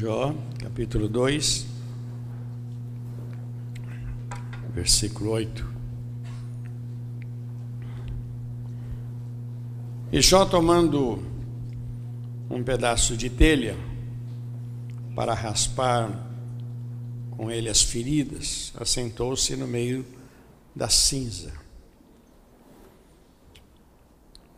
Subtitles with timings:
[0.00, 1.66] Jó, capítulo 2,
[4.72, 5.66] versículo 8.
[10.12, 11.20] E Jó tomando
[12.48, 13.76] um pedaço de telha
[15.16, 16.08] para raspar
[17.32, 20.06] com ele as feridas, assentou-se no meio
[20.76, 21.52] da cinza.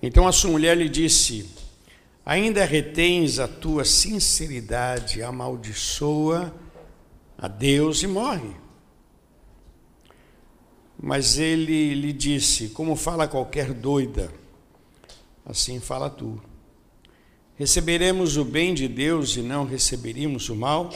[0.03, 1.49] Então a sua mulher lhe disse:
[2.25, 6.55] Ainda retens a tua sinceridade, amaldiçoa
[7.39, 8.55] a Deus e morre.
[11.03, 14.31] Mas ele lhe disse: Como fala qualquer doida,
[15.47, 16.41] assim fala tu.
[17.57, 20.91] Receberemos o bem de Deus e não receberíamos o mal?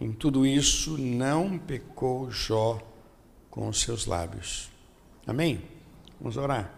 [0.00, 2.80] Em tudo isso não pecou Jó
[3.50, 4.70] com os seus lábios.
[5.26, 5.62] Amém?
[6.20, 6.72] Vamos orar.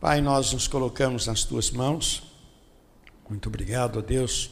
[0.00, 2.27] Pai, nós nos colocamos nas tuas mãos
[3.28, 4.50] muito obrigado a Deus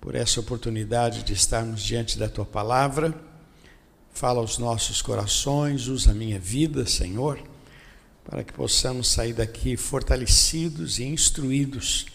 [0.00, 3.14] por essa oportunidade de estarmos diante da tua palavra.
[4.12, 7.40] Fala aos nossos corações, usa a minha vida, Senhor,
[8.24, 12.06] para que possamos sair daqui fortalecidos e instruídos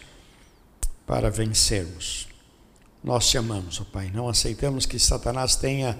[1.06, 2.28] para vencermos.
[3.02, 5.98] Nós te amamos, ó Pai, não aceitamos que Satanás tenha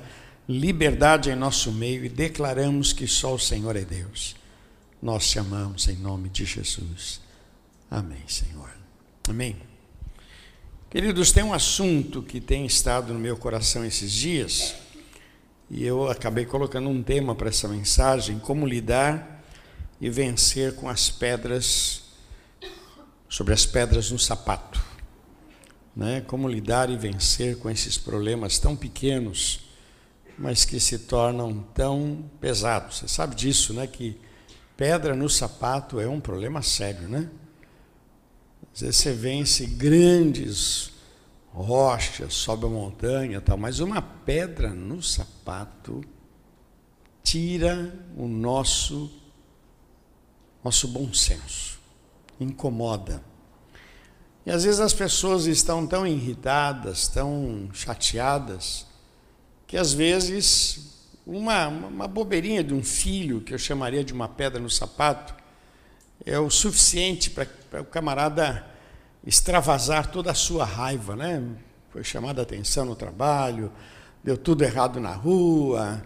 [0.48, 4.36] liberdade em nosso meio e declaramos que só o Senhor é Deus.
[5.00, 7.20] Nós te amamos em nome de Jesus.
[7.90, 8.70] Amém, Senhor.
[9.28, 9.75] Amém.
[10.88, 14.76] Queridos, tem um assunto que tem estado no meu coração esses dias,
[15.68, 19.44] e eu acabei colocando um tema para essa mensagem: como lidar
[20.00, 22.04] e vencer com as pedras,
[23.28, 24.80] sobre as pedras no sapato.
[25.94, 26.20] Né?
[26.20, 29.68] Como lidar e vencer com esses problemas tão pequenos,
[30.38, 32.98] mas que se tornam tão pesados.
[32.98, 33.88] Você sabe disso, né?
[33.88, 34.20] Que
[34.76, 37.28] pedra no sapato é um problema sério, né?
[38.76, 40.90] Você vence grandes
[41.50, 46.04] rochas, sobe a montanha, tal, mas uma pedra no sapato
[47.24, 49.10] tira o nosso
[50.62, 51.80] nosso bom senso,
[52.38, 53.22] incomoda.
[54.44, 58.84] E às vezes as pessoas estão tão irritadas, tão chateadas,
[59.66, 64.60] que às vezes uma, uma bobeirinha de um filho, que eu chamaria de uma pedra
[64.60, 65.34] no sapato,
[66.24, 68.64] é o suficiente para o camarada
[69.26, 71.42] extravasar toda a sua raiva, né?
[71.90, 73.72] Foi chamada atenção no trabalho,
[74.22, 76.02] deu tudo errado na rua,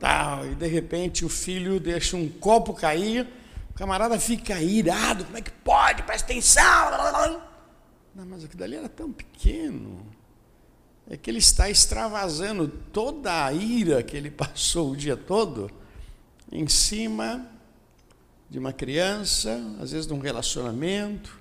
[0.00, 3.28] tal, e de repente o filho deixa um copo cair,
[3.70, 6.02] o camarada fica irado, como é que pode?
[6.02, 7.42] Presta atenção!
[8.14, 10.04] Não, mas aquilo dali era tão pequeno.
[11.08, 15.70] É que ele está extravasando toda a ira que ele passou o dia todo
[16.50, 17.46] em cima
[18.48, 21.38] de uma criança, às vezes de um relacionamento,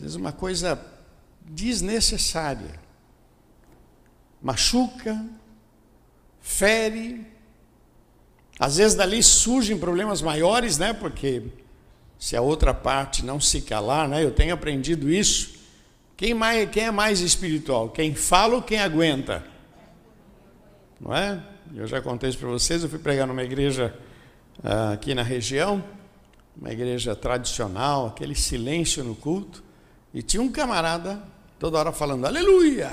[0.00, 0.82] às vezes uma coisa
[1.44, 2.80] desnecessária.
[4.40, 5.22] Machuca,
[6.40, 7.26] fere,
[8.58, 10.94] às vezes dali surgem problemas maiores, né?
[10.94, 11.42] Porque
[12.18, 14.24] se a outra parte não se calar, né?
[14.24, 15.60] Eu tenho aprendido isso.
[16.16, 17.90] Quem, mais, quem é mais espiritual?
[17.90, 19.44] Quem fala ou quem aguenta?
[20.98, 21.42] Não é?
[21.74, 22.82] Eu já contei isso para vocês.
[22.82, 23.94] Eu fui pregar numa igreja
[24.64, 25.84] ah, aqui na região,
[26.56, 29.68] uma igreja tradicional, aquele silêncio no culto,
[30.12, 31.22] e tinha um camarada
[31.58, 32.90] toda hora falando: Aleluia!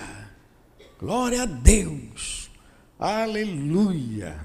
[1.00, 2.50] Glória a Deus!
[3.00, 4.40] Aleluia!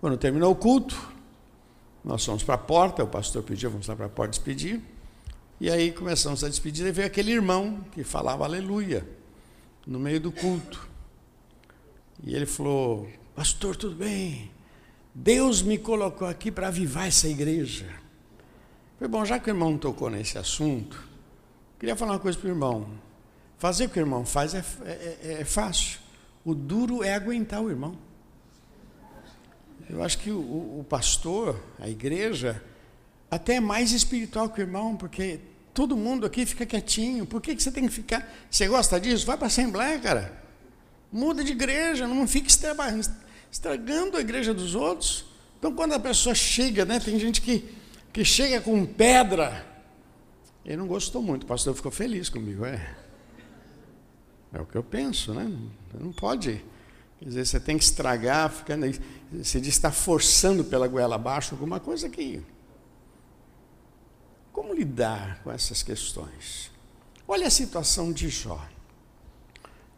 [0.00, 0.96] Quando terminou o culto,
[2.04, 4.80] nós fomos para a porta, o pastor pediu, vamos lá para a porta despedir.
[5.60, 9.08] E aí começamos a despedir e veio aquele irmão que falava aleluia
[9.86, 10.88] no meio do culto.
[12.22, 14.50] E ele falou: Pastor, tudo bem?
[15.14, 17.86] Deus me colocou aqui para avivar essa igreja.
[18.98, 21.02] Foi bom, já que o irmão tocou nesse assunto,
[21.78, 22.88] queria falar uma coisa para o irmão.
[23.58, 25.98] Fazer o que o irmão faz é, é, é, é fácil.
[26.44, 27.96] O duro é aguentar o irmão.
[29.88, 30.38] Eu acho que o,
[30.80, 32.62] o, pastor, a igreja,
[33.30, 35.40] até é mais espiritual que o irmão, porque
[35.72, 37.24] todo mundo aqui fica quietinho.
[37.24, 38.28] Por que, que você tem que ficar?
[38.50, 39.24] Você gosta disso?
[39.24, 40.42] Vai para a Assembleia, cara.
[41.12, 45.24] Muda de igreja, não fique estragando a igreja dos outros.
[45.58, 47.64] Então, quando a pessoa chega, né, tem gente que,
[48.12, 49.64] que chega com pedra.
[50.66, 52.64] Ele não gostou muito, o pastor ficou feliz comigo.
[52.66, 52.96] É,
[54.52, 55.48] é o que eu penso, né?
[55.94, 56.62] Não pode.
[57.18, 59.00] Quer dizer, você tem que estragar, ficando aí.
[59.32, 62.42] Você diz está forçando pela goela abaixo alguma coisa que.
[64.52, 66.72] Como lidar com essas questões?
[67.28, 68.60] Olha a situação de Jó.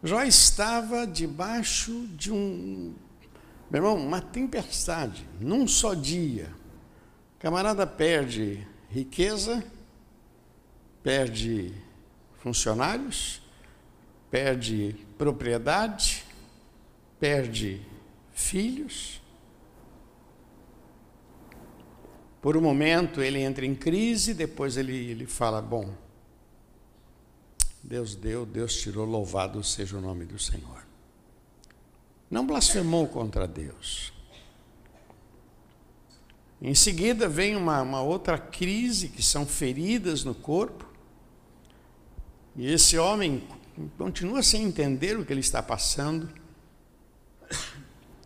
[0.03, 2.93] Jó estava debaixo de um
[3.69, 6.51] meu irmão, uma tempestade, num só dia.
[7.35, 9.63] O camarada perde riqueza,
[11.03, 11.73] perde
[12.37, 13.41] funcionários,
[14.29, 16.25] perde propriedade,
[17.19, 17.81] perde
[18.31, 19.21] filhos.
[22.41, 25.93] Por um momento ele entra em crise, depois ele, ele fala: Bom,
[27.83, 30.85] Deus deu, Deus tirou, louvado seja o nome do Senhor.
[32.29, 34.13] Não blasfemou contra Deus.
[36.61, 40.85] Em seguida vem uma, uma outra crise, que são feridas no corpo.
[42.59, 43.41] E esse homem
[43.97, 46.29] continua sem entender o que ele está passando.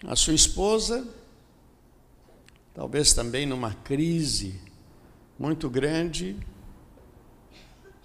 [0.07, 1.07] A sua esposa,
[2.73, 4.59] talvez também numa crise
[5.37, 6.35] muito grande,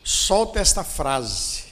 [0.05, 1.69] solta esta frase: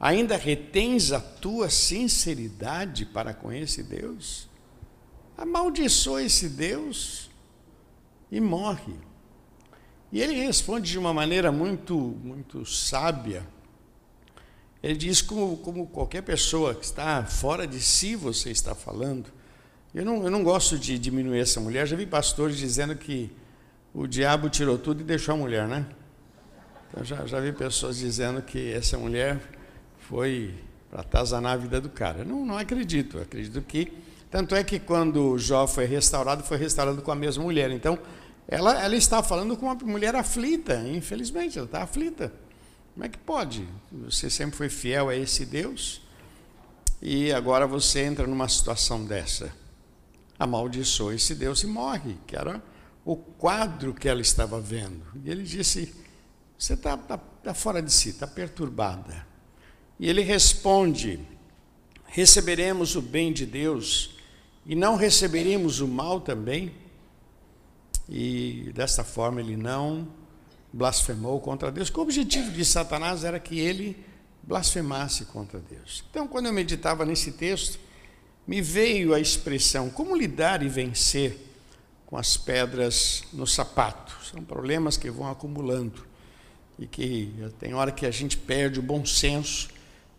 [0.00, 4.48] Ainda retens a tua sinceridade para com esse Deus?
[5.38, 7.30] Amaldiçoa esse Deus
[8.32, 9.13] e morre.
[10.14, 13.44] E ele responde de uma maneira muito, muito sábia.
[14.80, 19.26] Ele diz como, como qualquer pessoa que está fora de si você está falando.
[19.92, 21.84] Eu não, eu não gosto de diminuir essa mulher.
[21.84, 23.28] Já vi pastores dizendo que
[23.92, 25.84] o diabo tirou tudo e deixou a mulher, né?
[26.88, 29.40] Então já, já vi pessoas dizendo que essa mulher
[29.98, 30.54] foi
[30.92, 32.24] para atazanar a vida do cara.
[32.24, 33.18] Não, não acredito.
[33.18, 33.92] Acredito que.
[34.30, 37.72] Tanto é que quando Jó foi restaurado, foi restaurado com a mesma mulher.
[37.72, 37.98] Então,
[38.46, 42.32] ela, ela está falando com uma mulher aflita, infelizmente, ela está aflita.
[42.92, 43.66] Como é que pode?
[43.90, 46.02] Você sempre foi fiel a esse Deus
[47.02, 49.52] e agora você entra numa situação dessa.
[50.38, 52.62] Amaldiçoa esse Deus e morre, que era
[53.04, 55.02] o quadro que ela estava vendo.
[55.24, 55.94] E ele disse:
[56.56, 59.26] Você está tá, tá fora de si, está perturbada.
[59.98, 61.20] E ele responde:
[62.04, 64.16] Receberemos o bem de Deus
[64.64, 66.83] e não receberemos o mal também?
[68.08, 70.06] E desta forma ele não
[70.72, 73.96] blasfemou contra Deus, o objetivo de Satanás era que ele
[74.42, 76.04] blasfemasse contra Deus.
[76.10, 77.78] Então, quando eu meditava nesse texto,
[78.46, 81.38] me veio a expressão como lidar e vencer
[82.06, 84.14] com as pedras no sapato.
[84.24, 86.04] São problemas que vão acumulando
[86.78, 89.68] e que tem hora que a gente perde o bom senso,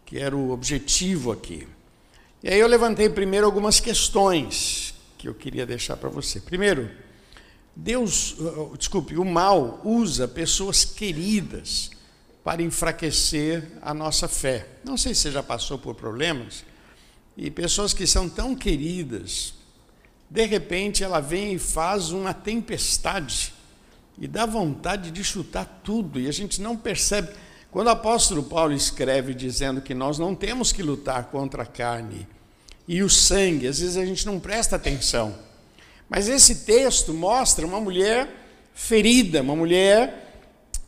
[0.05, 1.67] que era o objetivo aqui.
[2.41, 6.39] E aí eu levantei primeiro algumas questões que eu queria deixar para você.
[6.39, 6.89] Primeiro,
[7.75, 11.91] Deus, uh, uh, desculpe, o mal usa pessoas queridas
[12.43, 14.67] para enfraquecer a nossa fé.
[14.83, 16.63] Não sei se você já passou por problemas
[17.35, 19.55] e pessoas que são tão queridas,
[20.29, 23.53] de repente ela vem e faz uma tempestade
[24.17, 27.29] e dá vontade de chutar tudo e a gente não percebe.
[27.69, 32.25] Quando o apóstolo Paulo escreve dizendo que nós não temos que lutar contra a carne
[32.87, 35.35] e o sangue, às vezes a gente não presta atenção.
[36.09, 38.29] Mas esse texto mostra uma mulher
[38.73, 40.25] ferida, uma mulher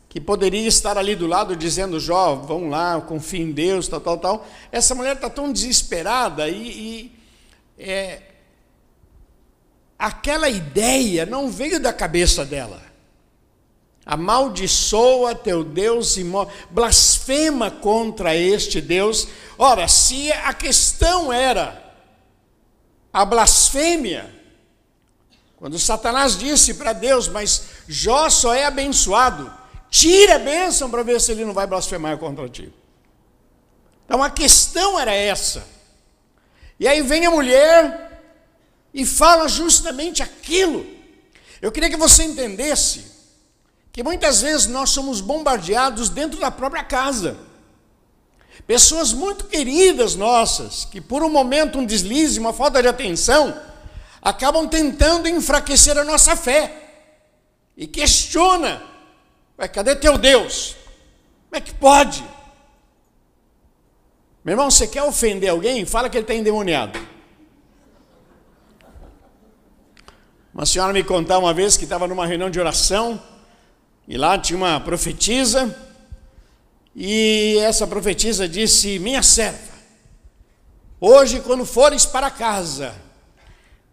[0.10, 4.18] que poderia estar ali do lado dizendo: Jó, vão lá, confia em Deus, tal, tal,
[4.18, 4.48] tal.
[4.72, 7.12] Essa mulher está tão desesperada e, e
[7.78, 8.22] é,
[9.98, 12.82] aquela ideia não veio da cabeça dela.
[14.06, 16.26] Amaldiçoa teu Deus e
[16.72, 19.28] blasfema contra este Deus.
[19.58, 21.94] Ora, se a questão era
[23.12, 24.37] a blasfêmia,
[25.58, 29.52] quando Satanás disse para Deus, mas Jó só é abençoado,
[29.90, 32.72] tira a bênção para ver se ele não vai blasfemar contra ti.
[34.06, 35.68] Então a questão era essa.
[36.80, 38.22] E aí vem a mulher
[38.94, 40.86] e fala justamente aquilo.
[41.60, 43.18] Eu queria que você entendesse
[43.92, 47.36] que muitas vezes nós somos bombardeados dentro da própria casa.
[48.68, 53.60] Pessoas muito queridas nossas, que por um momento um deslize, uma falta de atenção,
[54.22, 56.74] acabam tentando enfraquecer a nossa fé.
[57.76, 58.82] E questiona:
[59.74, 60.76] cadê teu Deus?
[61.50, 62.24] Como é que pode?
[64.44, 65.86] Meu irmão, você quer ofender alguém?
[65.86, 66.98] Fala que ele está endemoniado.
[70.54, 73.22] Uma senhora me contou uma vez que estava numa reunião de oração,
[74.08, 75.76] e lá tinha uma profetisa,
[76.96, 79.74] e essa profetisa disse: Minha serva,
[81.00, 82.96] hoje, quando fores para casa,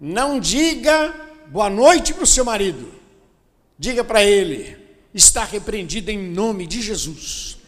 [0.01, 1.15] não diga
[1.47, 2.93] boa noite para o seu marido.
[3.79, 4.77] Diga para ele:
[5.13, 7.59] está repreendido em nome de Jesus.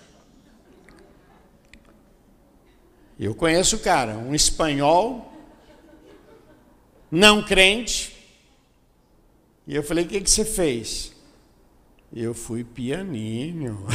[3.19, 5.33] Eu conheço o cara, um espanhol,
[7.11, 8.15] não crente.
[9.67, 11.13] E eu falei: o que, que você fez?
[12.15, 13.87] Eu fui pianinho.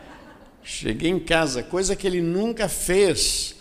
[0.62, 3.56] Cheguei em casa, coisa que ele nunca fez.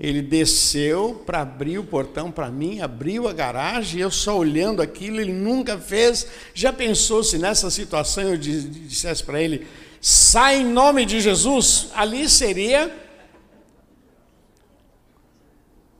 [0.00, 5.20] Ele desceu para abrir o portão para mim, abriu a garagem, eu só olhando aquilo,
[5.20, 6.26] ele nunca fez.
[6.54, 9.66] Já pensou se nessa situação eu dissesse para ele,
[10.00, 11.88] sai em nome de Jesus?
[11.94, 12.90] Ali seria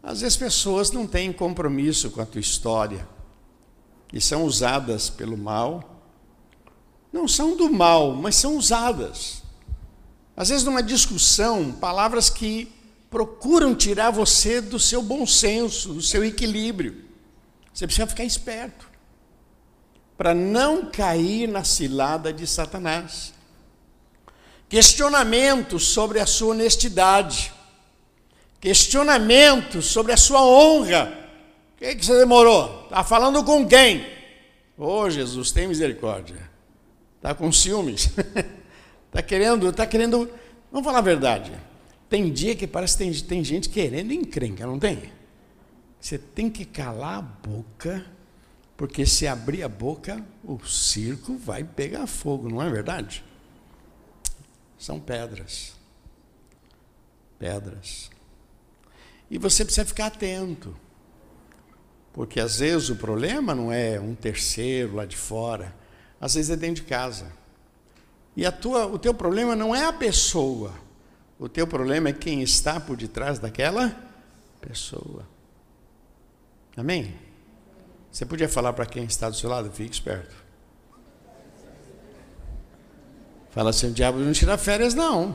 [0.03, 3.07] Às vezes pessoas não têm compromisso com a tua história
[4.13, 6.03] e são usadas pelo mal.
[7.13, 9.43] Não são do mal, mas são usadas.
[10.37, 12.73] Às vezes numa discussão, palavras que
[13.11, 17.05] procuram tirar você do seu bom senso, do seu equilíbrio.
[17.75, 18.89] Você precisa ficar esperto
[20.17, 23.35] para não cair na cilada de Satanás.
[24.69, 27.53] Questionamentos sobre a sua honestidade,
[28.61, 31.13] questionamentos sobre a sua honra.
[31.75, 32.85] O que, é que você demorou?
[32.85, 34.07] Está falando com quem?
[34.79, 36.49] Ô oh, Jesus, tem misericórdia.
[37.17, 38.11] Está com ciúmes.
[39.07, 40.31] Está querendo, está querendo.
[40.71, 41.53] Vamos falar a verdade.
[42.11, 45.11] Tem dia que parece que tem, tem gente querendo encrenca, não tem?
[45.99, 48.05] Você tem que calar a boca
[48.81, 53.23] porque se abrir a boca, o circo vai pegar fogo, não é verdade?
[54.79, 55.75] São pedras.
[57.39, 58.11] Pedras.
[59.31, 60.75] E você precisa ficar atento.
[62.11, 65.77] Porque às vezes o problema não é um terceiro lá de fora,
[66.19, 67.31] às vezes é dentro de casa.
[68.35, 70.73] E a tua, o teu problema não é a pessoa,
[71.41, 73.97] o teu problema é quem está por detrás daquela
[74.61, 75.27] pessoa.
[76.77, 77.17] Amém?
[78.13, 79.71] Você podia falar para quem está do seu lado?
[79.73, 80.37] Fique esperto.
[83.51, 85.35] Fala assim: o diabo não tira férias, não.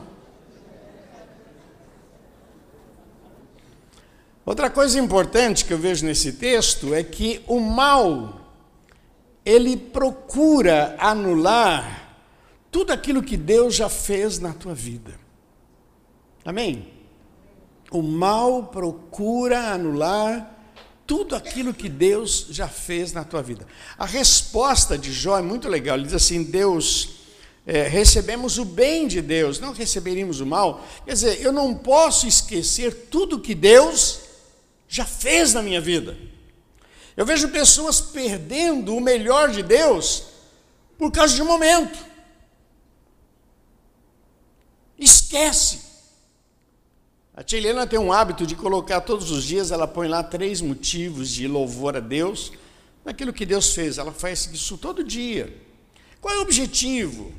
[4.44, 8.52] Outra coisa importante que eu vejo nesse texto é que o mal,
[9.44, 12.16] ele procura anular
[12.70, 15.25] tudo aquilo que Deus já fez na tua vida.
[16.46, 16.92] Amém?
[17.90, 20.54] O mal procura anular
[21.04, 23.66] tudo aquilo que Deus já fez na tua vida.
[23.98, 25.96] A resposta de Jó é muito legal.
[25.96, 27.16] Ele diz assim: Deus,
[27.66, 30.86] é, recebemos o bem de Deus, não receberíamos o mal.
[31.04, 34.20] Quer dizer, eu não posso esquecer tudo que Deus
[34.88, 36.16] já fez na minha vida.
[37.16, 40.24] Eu vejo pessoas perdendo o melhor de Deus
[40.96, 41.98] por causa de um momento.
[44.96, 45.85] Esquece.
[47.36, 50.62] A tia Helena tem um hábito de colocar todos os dias, ela põe lá três
[50.62, 52.50] motivos de louvor a Deus,
[53.04, 53.98] naquilo que Deus fez.
[53.98, 55.54] Ela faz isso todo dia.
[56.18, 57.34] Qual é o objetivo?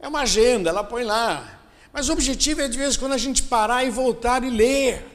[0.00, 1.60] É uma agenda, ela põe lá.
[1.92, 5.06] Mas o objetivo é de vez em quando a gente parar e voltar e ler.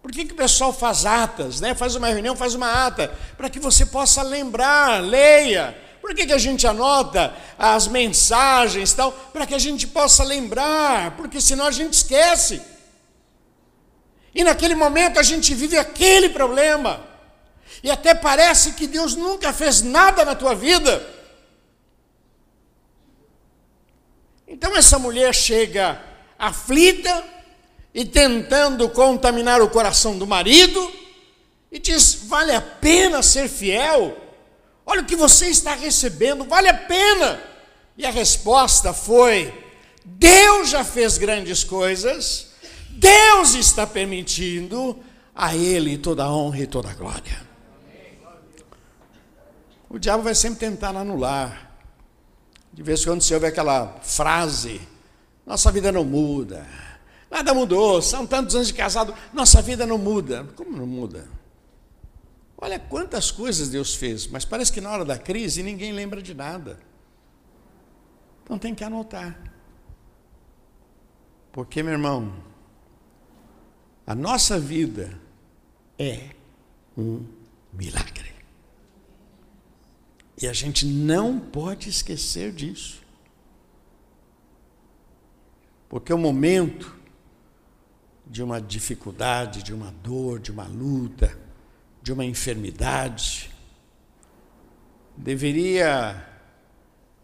[0.00, 1.74] Por que, que o pessoal faz atas, né?
[1.74, 3.08] faz uma reunião, faz uma ata?
[3.36, 5.76] Para que você possa lembrar, leia.
[6.00, 9.10] Por que, que a gente anota as mensagens tal?
[9.10, 12.70] Para que a gente possa lembrar, porque senão a gente esquece.
[14.34, 17.06] E naquele momento a gente vive aquele problema.
[17.82, 21.06] E até parece que Deus nunca fez nada na tua vida.
[24.46, 26.00] Então essa mulher chega
[26.38, 27.24] aflita
[27.94, 30.92] e tentando contaminar o coração do marido
[31.70, 34.16] e diz: vale a pena ser fiel?
[34.84, 37.42] Olha o que você está recebendo, vale a pena.
[37.96, 39.52] E a resposta foi:
[40.04, 42.51] Deus já fez grandes coisas
[43.02, 44.96] Deus está permitindo
[45.34, 47.44] a Ele toda a honra e toda a glória.
[49.90, 51.72] O diabo vai sempre tentar anular.
[52.72, 54.80] De vez em quando você ouve aquela frase:
[55.44, 56.64] nossa vida não muda,
[57.28, 60.44] nada mudou, são tantos anos de casado, nossa vida não muda.
[60.54, 61.28] Como não muda?
[62.56, 66.32] Olha quantas coisas Deus fez, mas parece que na hora da crise ninguém lembra de
[66.32, 66.78] nada.
[68.44, 69.36] Então tem que anotar.
[71.50, 72.32] Porque, meu irmão,
[74.12, 75.18] a nossa vida
[75.98, 76.32] é
[76.98, 77.24] um
[77.72, 78.30] milagre.
[80.40, 83.02] E a gente não pode esquecer disso.
[85.88, 86.94] Porque o momento
[88.26, 91.34] de uma dificuldade, de uma dor, de uma luta,
[92.02, 93.50] de uma enfermidade,
[95.16, 96.28] deveria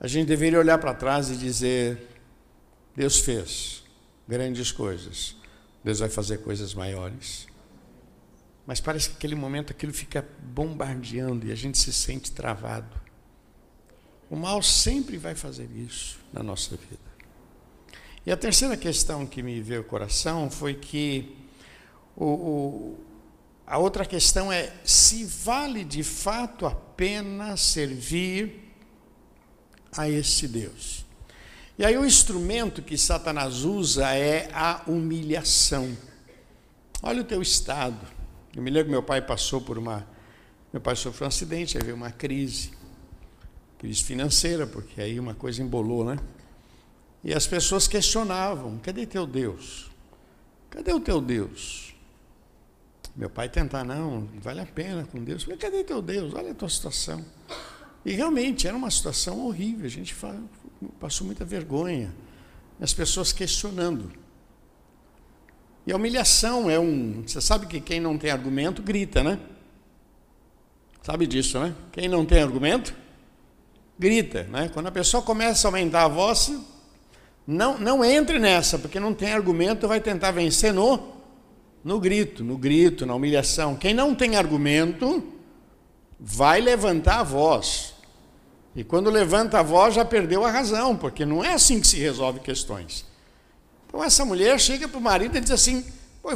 [0.00, 2.18] a gente deveria olhar para trás e dizer:
[2.96, 3.82] Deus fez
[4.26, 5.37] grandes coisas.
[5.82, 7.46] Deus vai fazer coisas maiores.
[8.66, 13.00] Mas parece que aquele momento aquilo fica bombardeando e a gente se sente travado.
[14.30, 17.08] O mal sempre vai fazer isso na nossa vida.
[18.26, 21.34] E a terceira questão que me veio ao coração foi que
[22.14, 22.98] o, o,
[23.66, 28.70] a outra questão é se vale de fato a pena servir
[29.96, 31.06] a esse Deus.
[31.78, 35.96] E aí o instrumento que Satanás usa é a humilhação.
[37.00, 38.04] Olha o teu estado.
[38.54, 40.04] Eu me lembro que meu pai passou por uma.
[40.72, 42.72] Meu pai sofreu um acidente, aí veio uma crise.
[43.78, 46.18] Crise financeira, porque aí uma coisa embolou, né?
[47.22, 49.88] E as pessoas questionavam: cadê teu Deus?
[50.70, 51.94] Cadê o teu Deus?
[53.14, 55.44] Meu pai tentar, não, vale a pena com Deus.
[55.44, 56.34] falei, cadê teu Deus?
[56.34, 57.24] Olha a tua situação.
[58.04, 60.14] E realmente era uma situação horrível, a gente
[60.98, 62.14] passou muita vergonha.
[62.80, 64.10] As pessoas questionando.
[65.86, 67.22] E a humilhação é um.
[67.26, 69.38] Você sabe que quem não tem argumento grita, né?
[71.02, 71.74] Sabe disso, né?
[71.90, 72.94] Quem não tem argumento,
[73.98, 74.68] grita, né?
[74.72, 76.52] Quando a pessoa começa a aumentar a voz,
[77.46, 81.14] não, não entre nessa, porque não tem argumento, vai tentar vencer no,
[81.82, 83.74] no grito, no grito, na humilhação.
[83.74, 85.24] Quem não tem argumento,
[86.20, 87.94] vai levantar a voz.
[88.78, 91.96] E quando levanta a voz, já perdeu a razão, porque não é assim que se
[91.96, 93.04] resolve questões.
[93.88, 95.84] Então essa mulher chega para o marido e diz assim: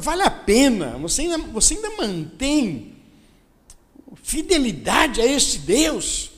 [0.01, 2.97] vale a pena, você ainda, você ainda mantém
[4.25, 6.33] fidelidade a este Deus.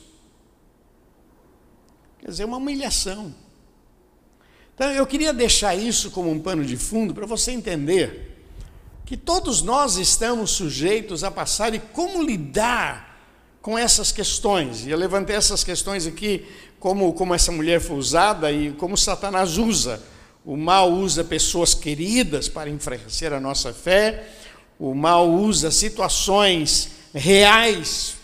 [2.19, 3.35] Quer dizer, uma humilhação.
[4.75, 8.45] Então eu queria deixar isso como um pano de fundo para você entender
[9.07, 13.14] que todos nós estamos sujeitos a passar e como lidar
[13.65, 14.85] com essas questões.
[14.85, 16.45] E eu levantei essas questões aqui,
[16.79, 20.03] como, como essa mulher foi usada e como Satanás usa.
[20.45, 24.29] O mal usa pessoas queridas para enfraquecer a nossa fé,
[24.79, 28.17] o mal usa situações reais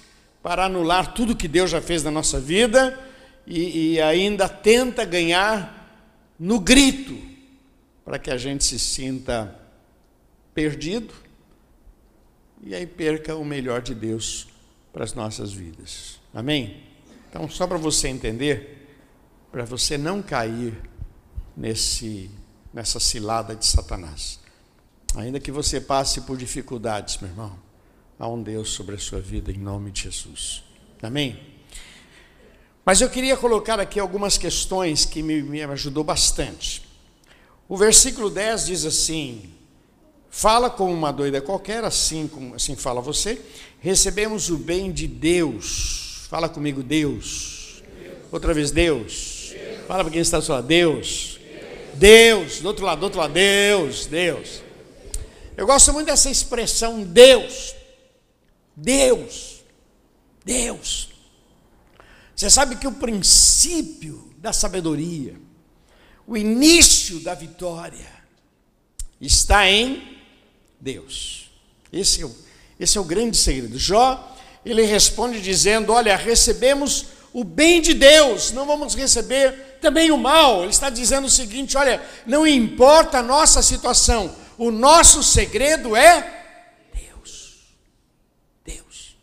[0.43, 3.01] para anular tudo que Deus já fez na nossa vida
[3.47, 6.05] e, e ainda tenta ganhar
[6.39, 7.17] no grito
[8.05, 9.59] para que a gente se sinta
[10.53, 11.15] perdido
[12.63, 14.51] e aí perca o melhor de Deus
[14.93, 16.21] para as nossas vidas.
[16.35, 16.83] Amém?
[17.29, 18.89] Então, só para você entender,
[19.51, 20.75] para você não cair
[21.57, 22.31] nesse,
[22.73, 24.41] nessa cilada de Satanás.
[25.17, 27.59] Ainda que você passe por dificuldades, meu irmão,
[28.19, 30.65] há um Deus sobre a sua vida em nome de Jesus.
[31.03, 31.41] Amém?
[32.85, 36.89] Mas eu queria colocar aqui algumas questões que me, me ajudou bastante.
[37.69, 39.53] O versículo 10 diz assim:
[40.31, 43.41] Fala como uma doida qualquer, assim como assim fala você.
[43.81, 46.27] Recebemos o bem de Deus.
[46.29, 47.83] Fala comigo, Deus.
[48.01, 48.19] Deus.
[48.31, 49.51] Outra vez, Deus.
[49.53, 49.87] Deus.
[49.89, 51.41] Fala para quem está só, Deus.
[51.95, 54.63] Deus, do outro lado, do outro lado, Deus, Deus.
[55.57, 57.75] Eu gosto muito dessa expressão Deus.
[58.77, 59.65] Deus.
[60.45, 61.11] Deus.
[62.35, 65.35] Você sabe que o princípio da sabedoria,
[66.27, 68.09] o início da vitória,
[69.21, 70.20] está em
[70.81, 71.51] Deus.
[71.93, 72.35] Esse é o,
[72.79, 73.79] esse é o grande segredo.
[73.79, 80.19] Jó, ele responde dizendo: Olha, recebemos o bem de Deus, não vamos receber também o
[80.19, 80.63] mal.
[80.63, 86.45] Ele está dizendo o seguinte: olha, não importa a nossa situação, o nosso segredo é
[86.93, 87.59] Deus.
[88.65, 89.17] Deus.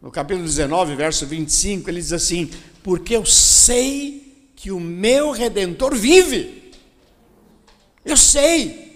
[0.00, 2.50] No capítulo 19, verso 25, ele diz assim:
[2.82, 6.72] Porque eu sei que o meu redentor vive.
[8.04, 8.91] Eu sei.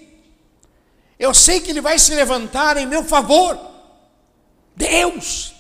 [1.18, 3.59] Eu sei que ele vai se levantar em meu favor.
[4.74, 5.55] Deus.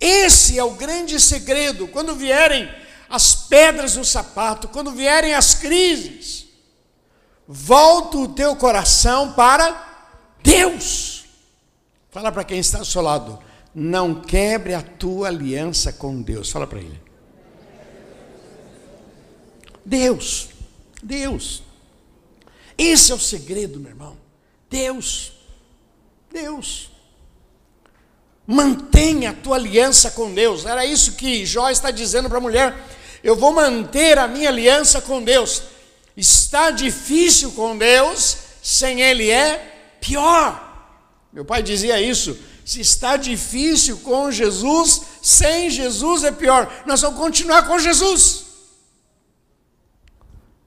[0.00, 1.88] Esse é o grande segredo.
[1.88, 2.70] Quando vierem
[3.08, 6.46] as pedras no sapato, quando vierem as crises,
[7.46, 9.84] volta o teu coração para
[10.42, 11.24] Deus.
[12.10, 13.38] Fala para quem está ao seu lado,
[13.74, 16.50] não quebre a tua aliança com Deus.
[16.50, 17.00] Fala para ele.
[19.84, 20.48] Deus,
[21.02, 21.62] Deus.
[22.78, 24.16] Esse é o segredo, meu irmão.
[24.68, 25.32] Deus,
[26.30, 26.90] Deus.
[28.46, 30.64] Mantenha a tua aliança com Deus.
[30.66, 32.76] Era isso que Jó está dizendo para a mulher.
[33.22, 35.62] Eu vou manter a minha aliança com Deus.
[36.16, 40.62] Está difícil com Deus, sem Ele é pior.
[41.32, 42.38] Meu pai dizia isso.
[42.64, 46.82] Se está difícil com Jesus, sem Jesus é pior.
[46.84, 48.44] Nós vamos continuar com Jesus.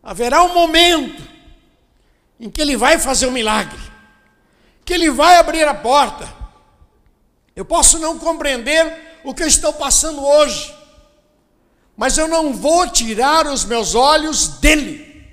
[0.02, 1.29] Haverá um momento
[2.40, 3.80] em que Ele vai fazer um milagre,
[4.86, 6.28] que Ele vai abrir a porta.
[7.56, 10.74] Eu posso não compreender o que eu estou passando hoje,
[11.98, 15.28] mas eu não vou tirar os meus olhos dele,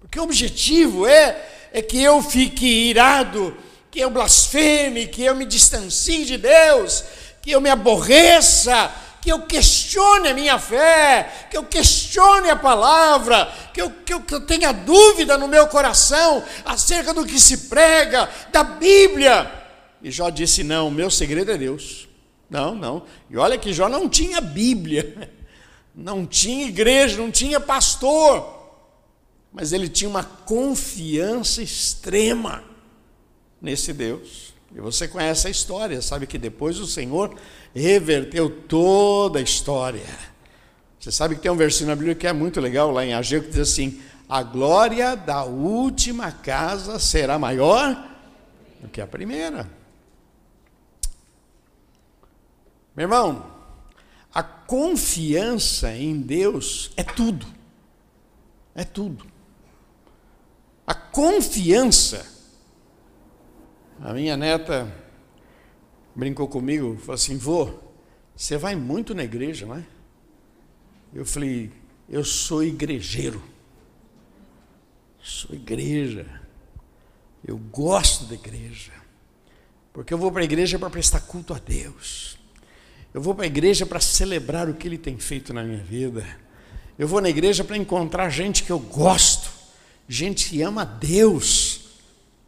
[0.00, 3.56] porque o objetivo é, é que eu fique irado,
[3.90, 7.04] que eu blasfeme, que eu me distancie de Deus,
[7.42, 13.46] que eu me aborreça, que eu questione a minha fé, que eu questione a palavra,
[13.72, 17.68] que eu, que eu, que eu tenha dúvida no meu coração acerca do que se
[17.68, 19.48] prega, da Bíblia.
[20.02, 22.08] E Jó disse: Não, meu segredo é Deus.
[22.50, 23.04] Não, não.
[23.30, 25.30] E olha que Jó não tinha Bíblia,
[25.94, 28.74] não tinha igreja, não tinha pastor,
[29.52, 32.64] mas ele tinha uma confiança extrema
[33.60, 34.52] nesse Deus.
[34.74, 37.36] E você conhece a história, sabe que depois o Senhor
[37.74, 40.06] reverteu toda a história.
[40.98, 43.42] Você sabe que tem um versículo na Bíblia que é muito legal, lá em Ageu,
[43.42, 48.10] que diz assim: A glória da última casa será maior
[48.80, 49.68] do que a primeira.
[52.94, 53.50] Meu irmão,
[54.32, 57.46] a confiança em Deus é tudo.
[58.74, 59.26] É tudo.
[60.86, 62.26] A confiança.
[64.00, 65.01] A minha neta
[66.14, 67.70] brincou comigo, falou assim: vô,
[68.36, 69.84] você vai muito na igreja, não é?
[71.14, 71.70] Eu falei:
[72.08, 73.42] eu sou igrejeiro.
[75.22, 76.26] Sou igreja.
[77.42, 78.92] Eu gosto da igreja.
[79.92, 82.38] Porque eu vou para a igreja para prestar culto a Deus.
[83.14, 86.24] Eu vou para a igreja para celebrar o que Ele tem feito na minha vida.
[86.98, 89.50] Eu vou na igreja para encontrar gente que eu gosto,
[90.08, 91.81] gente que ama a Deus.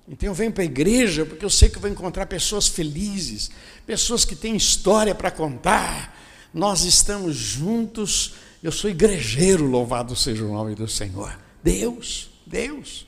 [0.08, 3.50] Então eu venho para a igreja porque eu sei que eu vou encontrar pessoas felizes,
[3.86, 6.14] pessoas que têm história para contar.
[6.52, 8.34] Nós estamos juntos.
[8.62, 11.38] Eu sou igrejeiro, louvado seja o nome do Senhor.
[11.62, 13.06] Deus, Deus.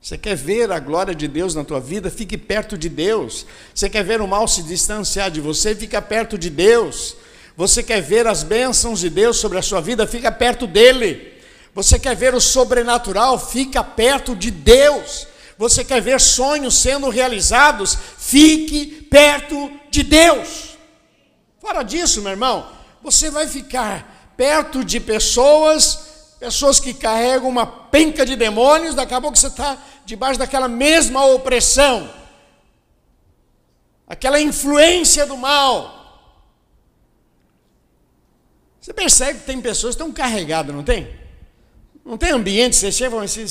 [0.00, 2.10] Você quer ver a glória de Deus na tua vida?
[2.10, 3.44] Fique perto de Deus.
[3.74, 5.74] Você quer ver o mal se distanciar de você?
[5.74, 7.16] Fica perto de Deus.
[7.56, 10.06] Você quer ver as bênçãos de Deus sobre a sua vida?
[10.06, 11.34] Fica perto dele.
[11.74, 13.38] Você quer ver o sobrenatural?
[13.38, 15.26] Fica perto de Deus.
[15.58, 17.96] Você quer ver sonhos sendo realizados?
[18.18, 20.76] Fique perto de Deus.
[21.60, 22.70] Fora disso, meu irmão,
[23.02, 26.06] você vai ficar perto de pessoas
[26.38, 31.24] pessoas que carregam uma penca de demônios, daqui a pouco você está debaixo daquela mesma
[31.24, 32.12] opressão,
[34.06, 35.94] aquela influência do mal.
[38.80, 41.12] Você percebe que tem pessoas que estão carregadas, não tem?
[42.04, 43.46] Não tem ambiente, você chega assim,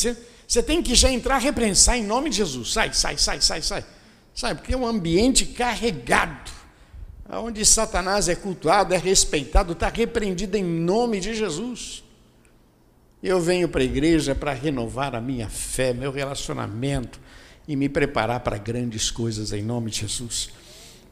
[0.47, 2.73] você, tem que já entrar repreensar em nome de Jesus.
[2.73, 3.85] Sai, sai, sai, sai, sai.
[4.33, 6.51] Sai, porque é um ambiente carregado.
[7.29, 12.03] Onde Satanás é cultuado, é respeitado, está repreendido em nome de Jesus.
[13.23, 17.19] Eu venho para a igreja para renovar a minha fé, meu relacionamento
[17.67, 20.49] e me preparar para grandes coisas em nome de Jesus.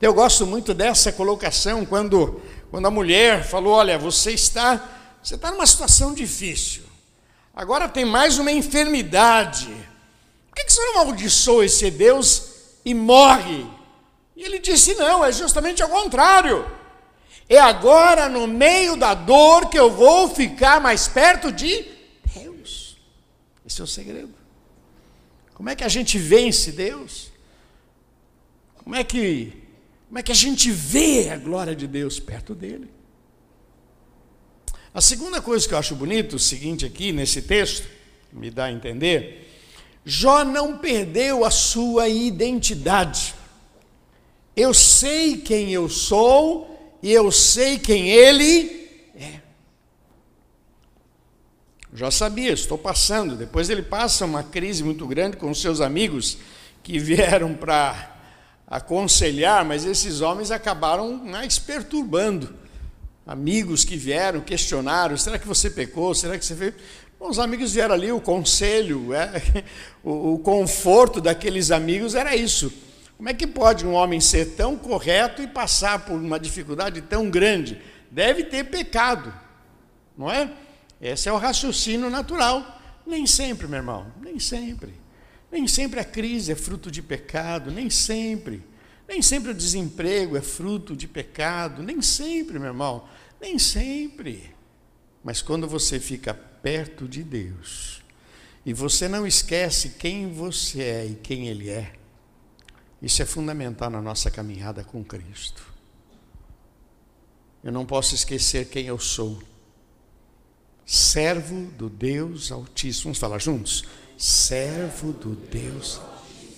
[0.01, 5.49] Eu gosto muito dessa colocação quando, quando a mulher falou: Olha, você está, você está
[5.51, 6.83] numa situação difícil,
[7.53, 9.67] agora tem mais uma enfermidade.
[10.49, 12.51] Por que, que você não amaldiçoa esse Deus
[12.83, 13.65] e morre?
[14.35, 16.65] E ele disse: Não, é justamente ao contrário.
[17.47, 21.93] É agora, no meio da dor, que eu vou ficar mais perto de
[23.65, 24.33] esse é o segredo.
[25.53, 27.31] Como é que a gente vence Deus?
[28.77, 29.53] Como é que,
[30.07, 32.89] como é que a gente vê a glória de Deus perto dele?
[34.93, 37.87] A segunda coisa que eu acho bonito, o seguinte aqui nesse texto,
[38.31, 39.49] me dá a entender,
[40.05, 43.33] Jó não perdeu a sua identidade.
[44.55, 49.39] Eu sei quem eu sou e eu sei quem ele é.
[51.93, 53.35] Já sabia, estou passando.
[53.35, 56.37] Depois ele passa uma crise muito grande com seus amigos
[56.83, 58.15] que vieram para
[58.67, 62.62] aconselhar, mas esses homens acabaram mais perturbando.
[63.25, 66.13] Amigos que vieram, questionaram: será que você pecou?
[66.13, 66.73] Será que você fez?
[67.19, 69.63] Bom, os amigos vieram ali, o conselho, é,
[70.03, 72.71] o, o conforto daqueles amigos era isso.
[73.15, 77.29] Como é que pode um homem ser tão correto e passar por uma dificuldade tão
[77.29, 77.79] grande?
[78.11, 79.33] Deve ter pecado,
[80.17, 80.51] não é?
[81.01, 82.81] Esse é o raciocínio natural.
[83.05, 84.93] Nem sempre, meu irmão, nem sempre.
[85.51, 88.63] Nem sempre a crise é fruto de pecado, nem sempre.
[89.07, 93.07] Nem sempre o desemprego é fruto de pecado, nem sempre, meu irmão,
[93.39, 94.53] nem sempre.
[95.23, 98.01] Mas quando você fica perto de Deus
[98.65, 101.93] e você não esquece quem você é e quem Ele é,
[103.01, 105.73] isso é fundamental na nossa caminhada com Cristo.
[107.63, 109.41] Eu não posso esquecer quem eu sou
[110.85, 113.05] servo do Deus Altíssimo.
[113.05, 113.85] Vamos falar juntos?
[114.17, 116.01] Servo do Deus.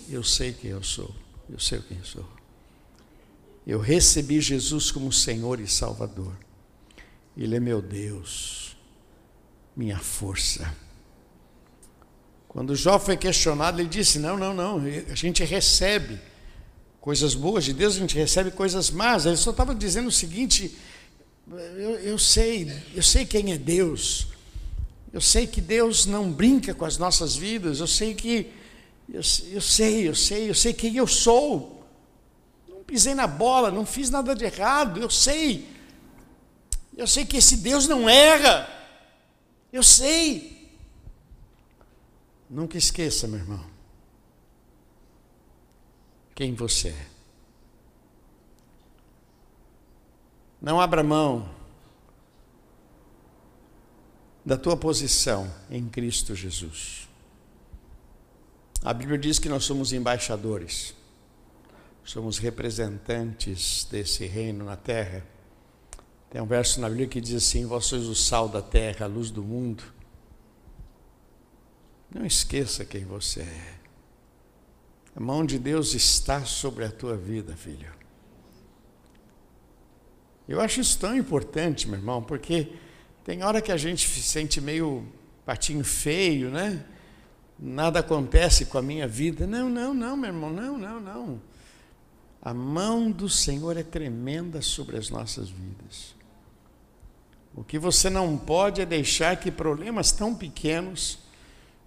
[0.09, 1.13] Eu sei quem eu sou.
[1.49, 2.34] Eu sei quem eu sou.
[3.65, 6.37] Eu recebi Jesus como Senhor e Salvador.
[7.35, 8.77] Ele é meu Deus,
[9.75, 10.73] minha força.
[12.47, 16.19] Quando Jó foi questionado, ele disse: Não, não, não, a gente recebe
[17.01, 19.25] coisas boas de Deus, a gente recebe coisas más.
[19.25, 20.77] Ele só estava dizendo o seguinte:
[21.47, 24.27] eu, eu sei, eu sei quem é Deus.
[25.11, 27.79] Eu sei que Deus não brinca com as nossas vidas.
[27.79, 28.51] Eu sei que
[29.07, 31.84] eu, eu sei, eu sei, eu sei quem eu sou.
[32.87, 35.01] Pisei na bola, não fiz nada de errado.
[35.01, 35.67] Eu sei.
[36.95, 38.69] Eu sei que esse Deus não erra.
[39.71, 40.55] Eu sei.
[42.49, 43.65] Nunca esqueça, meu irmão,
[46.33, 47.07] quem você é.
[50.61, 51.53] Não abra mão
[54.45, 57.09] da tua posição em Cristo Jesus.
[58.83, 60.94] A Bíblia diz que nós somos embaixadores.
[62.05, 65.25] Somos representantes desse reino na terra.
[66.29, 69.09] Tem um verso na Bíblia que diz assim: Vós sois o sal da terra, a
[69.09, 69.83] luz do mundo.
[72.13, 73.75] Não esqueça quem você é.
[75.15, 77.91] A mão de Deus está sobre a tua vida, filho.
[80.47, 82.73] Eu acho isso tão importante, meu irmão, porque
[83.23, 85.07] tem hora que a gente se sente meio
[85.43, 86.85] patinho feio, né?
[87.57, 89.47] Nada acontece com a minha vida.
[89.47, 91.41] Não, não, não, meu irmão, não, não, não.
[92.45, 96.13] A mão do Senhor é tremenda sobre as nossas vidas.
[97.55, 101.17] O que você não pode é deixar que problemas tão pequenos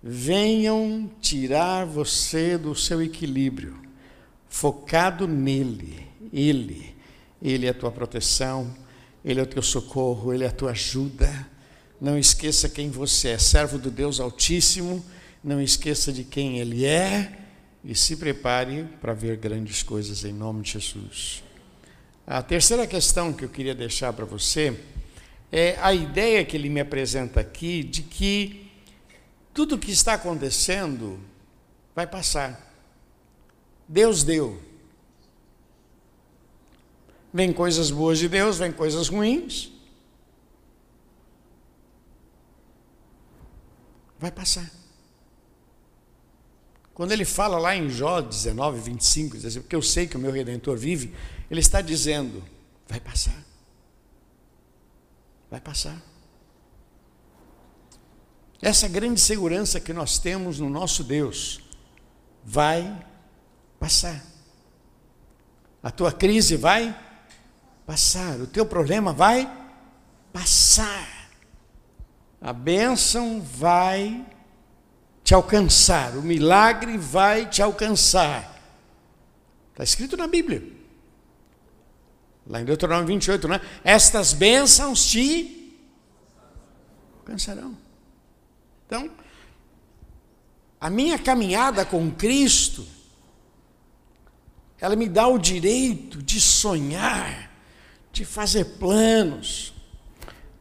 [0.03, 3.81] venham tirar você do seu equilíbrio,
[4.49, 6.97] focado nele, ele.
[7.41, 8.75] Ele é a tua proteção,
[9.25, 11.49] ele é o teu socorro, ele é a tua ajuda.
[12.01, 15.05] Não esqueça quem você é, servo do Deus Altíssimo,
[15.43, 17.38] não esqueça de quem ele é
[17.85, 21.43] e se prepare para ver grandes coisas em nome de Jesus.
[22.27, 24.79] A terceira questão que eu queria deixar para você
[25.51, 28.71] é a ideia que ele me apresenta aqui de que
[29.55, 31.19] tudo o que está acontecendo
[31.95, 32.69] vai passar.
[33.89, 34.63] Deus deu.
[37.33, 39.73] Vem coisas boas de Deus, vem coisas ruins.
[44.19, 44.78] Vai passar.
[46.99, 50.19] Quando ele fala lá em Jó 19, 25, diz assim, porque eu sei que o
[50.19, 51.15] meu redentor vive,
[51.49, 52.43] ele está dizendo:
[52.89, 53.41] vai passar.
[55.49, 56.03] Vai passar.
[58.61, 61.61] Essa grande segurança que nós temos no nosso Deus
[62.45, 63.07] vai
[63.79, 64.21] passar.
[65.81, 66.99] A tua crise vai
[67.87, 69.49] passar, o teu problema vai
[70.33, 71.31] passar.
[72.41, 74.27] A bênção vai
[75.29, 78.51] te alcançar, o milagre vai te alcançar.
[79.73, 80.67] Está escrito na Bíblia.
[82.47, 83.61] Lá em Deuteronômio 28, né?
[83.85, 85.77] Estas bênçãos te
[87.19, 87.77] alcançarão.
[88.87, 89.11] Então,
[90.81, 92.87] a minha caminhada com Cristo,
[94.81, 97.51] ela me dá o direito de sonhar,
[98.11, 99.75] de fazer planos,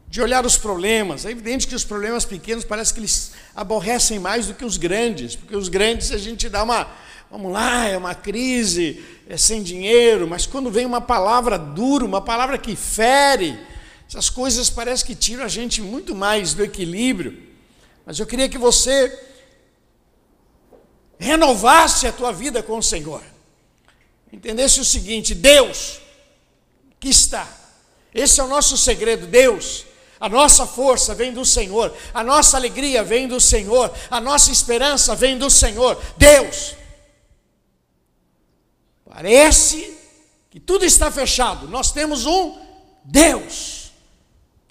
[0.08, 1.26] de olhar os problemas.
[1.26, 5.36] É evidente que os problemas pequenos parece que eles aborrecem mais do que os grandes,
[5.36, 6.88] porque os grandes a gente dá uma,
[7.30, 12.22] vamos lá, é uma crise, é sem dinheiro, mas quando vem uma palavra dura, uma
[12.22, 13.60] palavra que fere,
[14.08, 17.46] essas coisas parece que tiram a gente muito mais do equilíbrio.
[18.06, 19.14] Mas eu queria que você
[21.20, 23.22] renovasse a tua vida com o Senhor.
[24.32, 26.00] Entendesse o seguinte: Deus
[27.00, 27.48] que está.
[28.14, 29.87] Esse é o nosso segredo, Deus.
[30.20, 35.16] A nossa força vem do Senhor, a nossa alegria vem do Senhor, a nossa esperança
[35.16, 36.76] vem do Senhor, Deus.
[39.06, 39.96] Parece
[40.50, 42.58] que tudo está fechado, nós temos um
[43.04, 43.88] Deus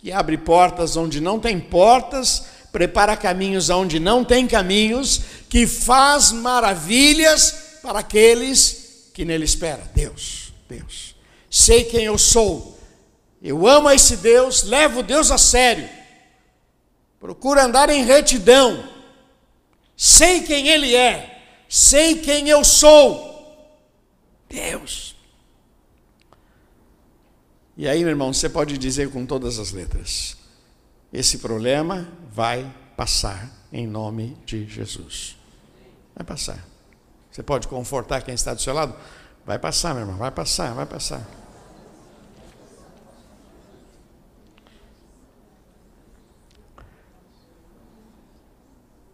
[0.06, 6.30] que abre portas onde não tem portas, prepara caminhos onde não tem caminhos, que faz
[6.30, 9.82] maravilhas para aqueles que nele esperam.
[9.94, 11.16] Deus, Deus.
[11.50, 12.75] Sei quem eu sou.
[13.46, 15.88] Eu amo esse Deus, levo Deus a sério.
[17.20, 18.88] Procuro andar em retidão.
[19.96, 21.62] Sei quem ele é.
[21.68, 23.70] Sei quem eu sou.
[24.48, 25.14] Deus.
[27.76, 30.36] E aí, meu irmão, você pode dizer com todas as letras:
[31.12, 35.36] esse problema vai passar em nome de Jesus.
[36.16, 36.66] Vai passar.
[37.30, 38.96] Você pode confortar quem está do seu lado?
[39.44, 41.45] Vai passar, meu irmão, vai passar, vai passar.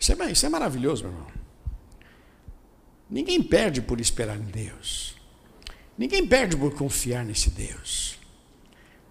[0.02, 1.28] Isso é, isso é maravilhoso, meu irmão.
[3.08, 5.14] Ninguém perde por esperar em Deus.
[5.96, 8.18] Ninguém perde por confiar nesse Deus.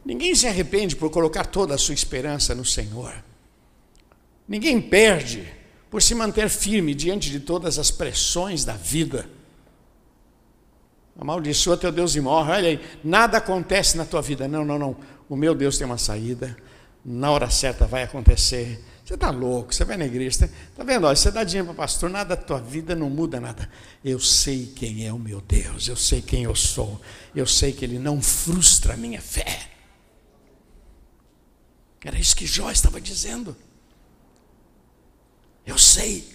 [0.04, 3.24] Ninguém se arrepende por colocar toda a sua esperança no Senhor.
[4.46, 5.48] Ninguém perde
[5.90, 9.30] por se manter firme diante de todas as pressões da vida.
[11.18, 12.52] Amaldiçoa teu Deus e morre.
[12.52, 14.46] Olha aí, nada acontece na tua vida.
[14.46, 14.98] Não, não, não.
[15.30, 16.58] O meu Deus tem uma saída.
[17.06, 18.91] Na hora certa vai acontecer.
[19.12, 20.46] Você está louco, você vai na igreja.
[20.46, 21.06] Está vendo?
[21.06, 23.70] Olha, você dá dinheiro para pastor, nada da tua vida não muda nada.
[24.06, 26.98] Eu sei quem é o meu Deus, eu sei quem eu sou.
[27.36, 29.70] Eu sei que Ele não frustra a minha fé.
[32.06, 33.54] Era isso que Jó estava dizendo.
[35.66, 36.26] Eu sei.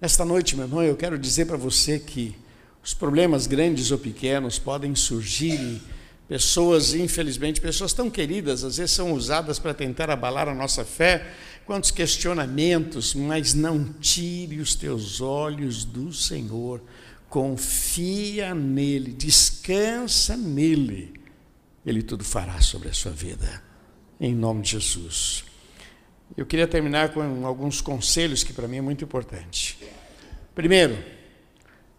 [0.00, 2.36] Esta noite, meu irmão, eu quero dizer para você que
[2.82, 5.80] os problemas grandes ou pequenos podem surgir
[6.28, 11.26] pessoas, infelizmente, pessoas tão queridas, às vezes são usadas para tentar abalar a nossa fé,
[11.64, 16.82] quantos questionamentos, mas não tire os teus olhos do Senhor.
[17.28, 21.12] confia nele, descansa nele,
[21.84, 23.62] ele tudo fará sobre a sua vida,
[24.18, 25.44] em nome de Jesus.
[26.34, 29.78] Eu queria terminar com alguns conselhos que para mim é muito importante.
[30.54, 30.96] Primeiro,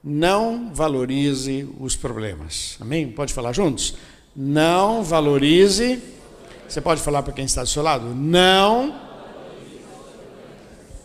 [0.03, 2.77] não valorize os problemas.
[2.79, 3.11] Amém?
[3.11, 3.95] Pode falar juntos?
[4.41, 6.02] Não valorize.
[6.65, 8.15] Você pode falar para quem está do seu lado?
[8.15, 8.97] Não.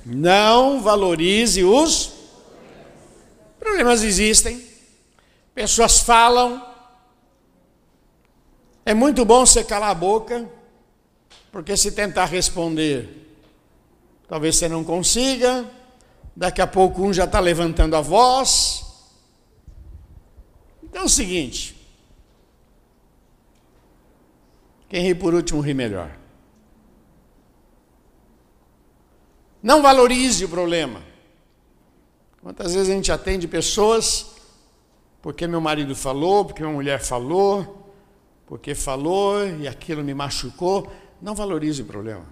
[0.06, 2.12] Não valorize os
[3.58, 4.64] problemas existem.
[5.52, 6.64] Pessoas falam.
[8.86, 10.48] É muito bom você calar a boca,
[11.50, 13.36] porque se tentar responder,
[14.28, 15.68] talvez você não consiga.
[16.36, 18.84] Daqui a pouco um já está levantando a voz.
[20.84, 21.73] Então é o seguinte:
[24.94, 26.08] quem ri por último ri melhor.
[29.60, 31.02] Não valorize o problema.
[32.40, 34.36] Quantas vezes a gente atende pessoas
[35.20, 37.92] porque meu marido falou, porque minha mulher falou,
[38.46, 40.88] porque falou e aquilo me machucou.
[41.20, 42.26] Não valorize o problema.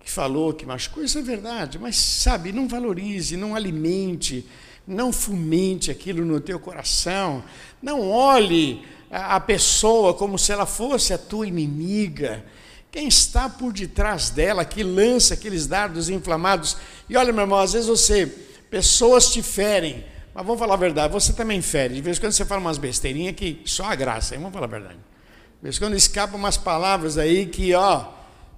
[0.00, 4.48] Que falou, que machucou, isso é verdade, mas sabe, não valorize, não alimente
[4.88, 7.44] não fomente aquilo no teu coração.
[7.82, 12.44] Não olhe a pessoa como se ela fosse a tua inimiga.
[12.90, 16.76] Quem está por detrás dela, que lança aqueles dardos inflamados.
[17.08, 18.26] E olha, meu irmão, às vezes você,
[18.70, 21.94] pessoas te ferem, mas vamos falar a verdade, você também fere.
[21.94, 24.40] De vez em quando você fala umas besteirinhas que só a graça, hein?
[24.40, 24.96] vamos falar a verdade.
[24.96, 28.06] De vez em quando escapam umas palavras aí que, ó,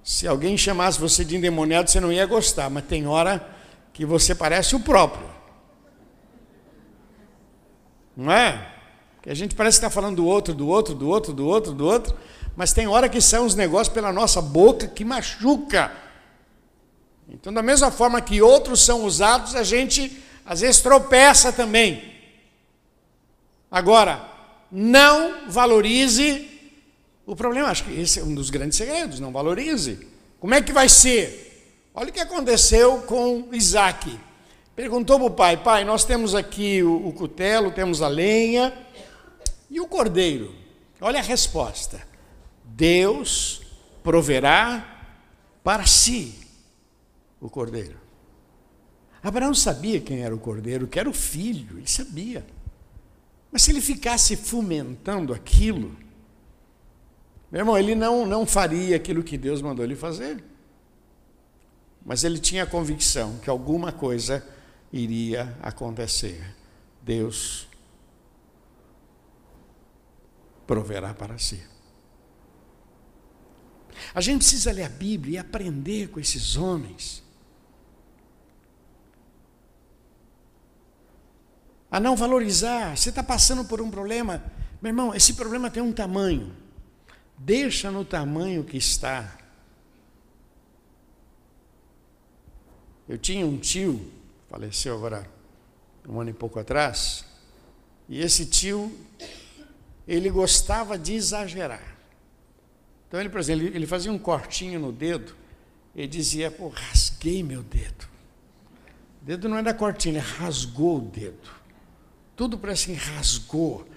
[0.03, 3.45] se alguém chamasse você de endemoniado, você não ia gostar, mas tem hora
[3.93, 5.29] que você parece o próprio.
[8.15, 8.71] Não é?
[9.21, 11.73] Que a gente parece que está falando do outro, do outro, do outro, do outro,
[11.73, 12.17] do outro,
[12.55, 15.91] mas tem hora que saem uns negócios pela nossa boca que machuca.
[17.29, 22.03] Então, da mesma forma que outros são usados, a gente às vezes tropeça também.
[23.69, 24.27] Agora,
[24.71, 26.49] não valorize
[27.25, 27.69] o problema.
[27.69, 30.07] Acho que esse é um dos grandes segredos, não valorize.
[30.39, 31.89] Como é que vai ser?
[31.93, 34.19] Olha o que aconteceu com Isaac.
[34.75, 38.73] Perguntou para o pai: Pai, nós temos aqui o, o cutelo, temos a lenha
[39.71, 40.53] e o cordeiro.
[40.99, 42.05] Olha a resposta:
[42.63, 43.61] Deus
[44.03, 45.15] proverá
[45.63, 46.37] para si
[47.39, 47.99] o cordeiro.
[49.23, 52.45] Abraão sabia quem era o cordeiro, que era o filho, ele sabia.
[53.51, 55.95] Mas se ele ficasse fomentando aquilo,
[57.51, 60.43] meu irmão, ele não, não faria aquilo que Deus mandou ele fazer.
[62.03, 64.43] Mas ele tinha a convicção que alguma coisa
[64.91, 66.55] iria acontecer.
[67.03, 67.67] Deus
[70.71, 71.61] proverá para si.
[74.15, 77.21] A gente precisa ler a Bíblia e aprender com esses homens.
[81.91, 82.95] A não valorizar.
[82.95, 84.41] Você está passando por um problema.
[84.81, 86.55] Meu irmão, esse problema tem um tamanho.
[87.37, 89.37] Deixa no tamanho que está.
[93.09, 94.09] Eu tinha um tio
[94.49, 95.29] faleceu agora
[96.07, 97.23] um ano e pouco atrás,
[98.09, 98.93] e esse tio,
[100.11, 101.95] ele gostava de exagerar.
[103.07, 105.33] Então ele, por exemplo, ele, fazia um cortinho no dedo,
[105.95, 108.09] e dizia, pô, rasguei meu dedo.
[109.21, 111.49] O dedo não era cortinho, ele rasgou o dedo.
[112.35, 113.87] Tudo parece que rasgou.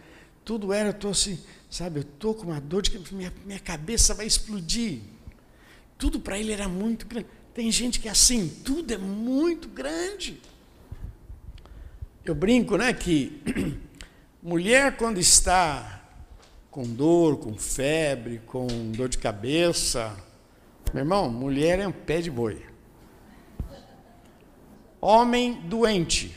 [0.45, 3.61] Tudo era, eu estou assim, sabe, eu estou com uma dor de que minha, minha
[3.61, 5.01] cabeça vai explodir.
[5.99, 7.27] Tudo para ele era muito grande.
[7.53, 10.41] Tem gente que é assim, tudo é muito grande.
[12.25, 13.41] Eu brinco, né, que
[14.43, 15.94] mulher quando está
[16.75, 20.13] com dor, com febre, com dor de cabeça,
[20.93, 22.61] meu irmão, mulher é um pé de boi.
[25.01, 26.35] Homem doente.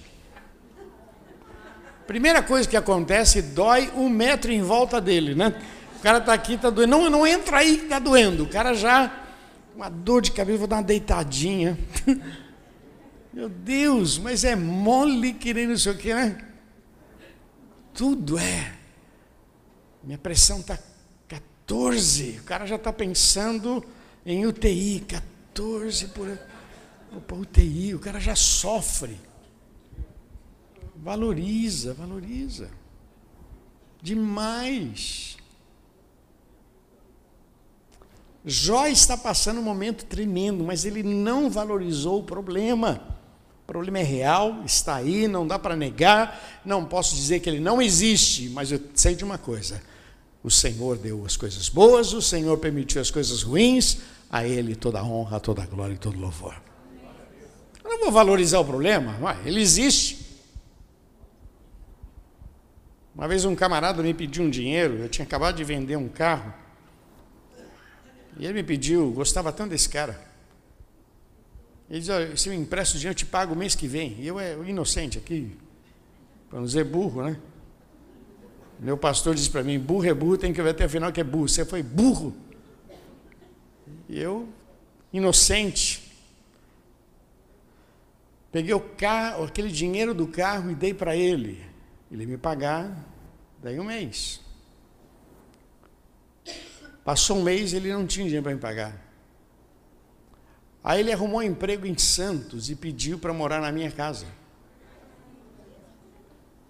[2.06, 5.60] Primeira coisa que acontece, dói um metro em volta dele, né?
[5.98, 6.92] O cara está aqui, está doendo.
[6.92, 8.44] Não, não entra aí que está doendo.
[8.44, 9.12] O cara já
[9.76, 11.76] uma dor de cabeça, vou dar uma deitadinha.
[13.34, 16.38] Meu Deus, mas é mole querendo isso aqui, né?
[17.92, 18.77] Tudo é.
[20.08, 20.80] Minha pressão está
[21.28, 22.40] 14.
[22.40, 23.84] O cara já está pensando
[24.26, 25.02] em UTI.
[25.02, 26.40] 14 por.
[27.14, 29.20] Opa, UTI, o cara já sofre.
[30.96, 32.70] Valoriza, valoriza.
[34.02, 35.36] Demais.
[38.46, 43.02] Jó está passando um momento tremendo, mas ele não valorizou o problema.
[43.64, 47.60] O problema é real, está aí, não dá para negar, não posso dizer que ele
[47.60, 49.82] não existe, mas eu sei de uma coisa:
[50.44, 55.04] o Senhor deu as coisas boas, o Senhor permitiu as coisas ruins, a Ele toda
[55.04, 56.56] honra, toda glória e todo louvor.
[57.84, 59.16] Eu não vou valorizar o problema,
[59.46, 60.28] ele existe.
[63.16, 66.54] Uma vez um camarada me pediu um dinheiro, eu tinha acabado de vender um carro.
[68.38, 70.22] E ele me pediu, gostava tanto desse cara.
[71.90, 74.18] Ele disse, se eu empresto dinheiro, eu te pago o mês que vem.
[74.20, 75.58] E eu é o inocente aqui,
[76.50, 77.40] para não dizer burro, né?
[78.80, 81.20] Meu pastor disse para mim, burro é burro, tem que ver até o final que
[81.20, 81.48] é burro.
[81.48, 82.36] Você foi burro.
[84.08, 84.48] E eu,
[85.12, 86.12] inocente,
[88.52, 91.66] peguei o carro, aquele dinheiro do carro e dei para ele.
[92.12, 92.96] Ele me pagar,
[93.62, 94.42] daí um mês.
[97.04, 99.08] Passou um mês ele não tinha dinheiro para me pagar.
[100.84, 104.26] Aí ele arrumou um emprego em Santos e pediu para morar na minha casa.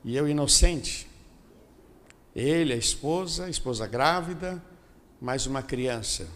[0.03, 1.06] E eu, inocente,
[2.37, 4.61] ele, a esposa, a esposa grávida,
[5.19, 6.27] mais uma criança.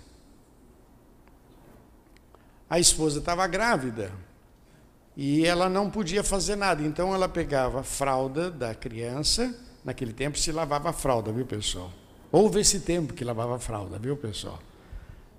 [2.67, 4.11] A esposa estava grávida
[5.15, 10.39] e ela não podia fazer nada, então ela pegava a fralda da criança, naquele tempo
[10.39, 11.91] se lavava a fralda, viu pessoal?
[12.31, 14.59] Houve esse tempo que lavava a fralda, viu pessoal?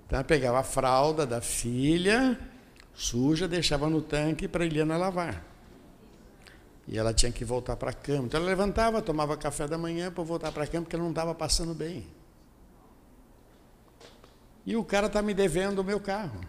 [0.05, 2.39] Então ela pegava a fralda da filha,
[2.93, 5.52] suja, deixava no tanque para a Eliana lavar.
[6.87, 8.25] E ela tinha que voltar para a cama.
[8.25, 11.11] Então ela levantava, tomava café da manhã para voltar para a cama, porque ela não
[11.11, 12.05] estava passando bem.
[14.65, 16.39] E o cara está me devendo o meu carro.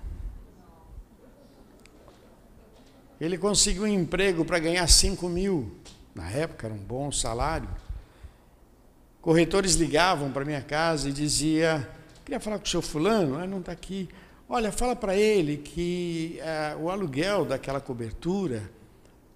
[3.21, 5.73] Ele conseguiu um emprego para ganhar 5 mil.
[6.15, 7.69] Na época era um bom salário.
[9.21, 11.89] Corretores ligavam para minha casa e dizia,
[12.25, 14.09] queria falar com o seu fulano, ah, não está aqui.
[14.49, 18.71] Olha, fala para ele que eh, o aluguel daquela cobertura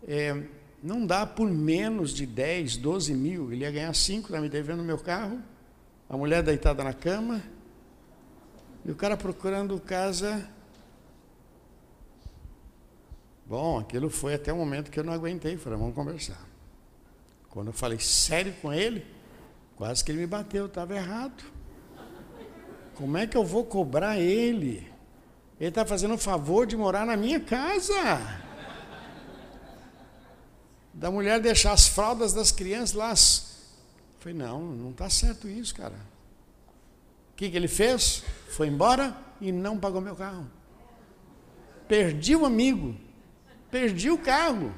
[0.06, 0.36] eh,
[0.82, 3.52] não dá por menos de 10, 12 mil.
[3.52, 5.42] Ele ia ganhar 5, está me devendo meu carro.
[6.08, 7.42] A mulher deitada na cama.
[8.84, 10.48] E o cara procurando casa
[13.48, 15.56] Bom, aquilo foi até o momento que eu não aguentei.
[15.56, 16.46] Falei, vamos conversar.
[17.48, 19.06] Quando eu falei sério com ele,
[19.74, 21.42] quase que ele me bateu, estava errado.
[22.94, 24.86] Como é que eu vou cobrar ele?
[25.58, 27.94] Ele está fazendo o favor de morar na minha casa.
[30.98, 33.14] Da mulher deixar as fraldas das crianças lá.
[34.18, 35.94] Falei, não, não está certo isso, cara.
[37.32, 38.24] O que, que ele fez?
[38.48, 40.44] Foi embora e não pagou meu carro.
[41.86, 42.96] Perdi o amigo.
[43.70, 44.74] Perdi o carro.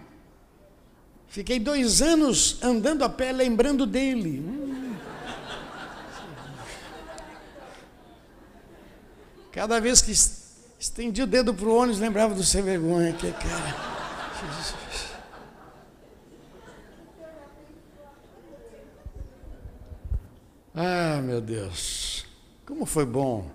[1.26, 4.40] Fiquei dois anos andando a pé lembrando dele.
[4.40, 4.94] Hum.
[9.52, 10.12] Cada vez que
[10.78, 13.14] estendi o dedo para o ônibus, lembrava do sem vergonha.
[13.14, 13.90] Que cara.
[20.74, 22.24] Ah, meu Deus.
[22.64, 23.50] Como foi bom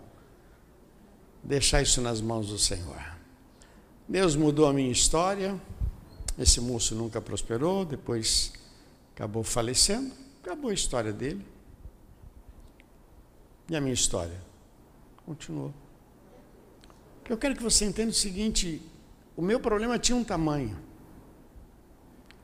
[1.41, 3.01] deixar isso nas mãos do Senhor.
[4.07, 5.59] Deus mudou a minha história.
[6.37, 8.51] Esse moço nunca prosperou, depois
[9.13, 10.11] acabou falecendo.
[10.43, 11.45] Acabou a história dele.
[13.69, 14.39] E a minha história
[15.25, 15.73] continuou.
[17.29, 18.81] Eu quero que você entenda o seguinte:
[19.35, 20.77] o meu problema tinha um tamanho.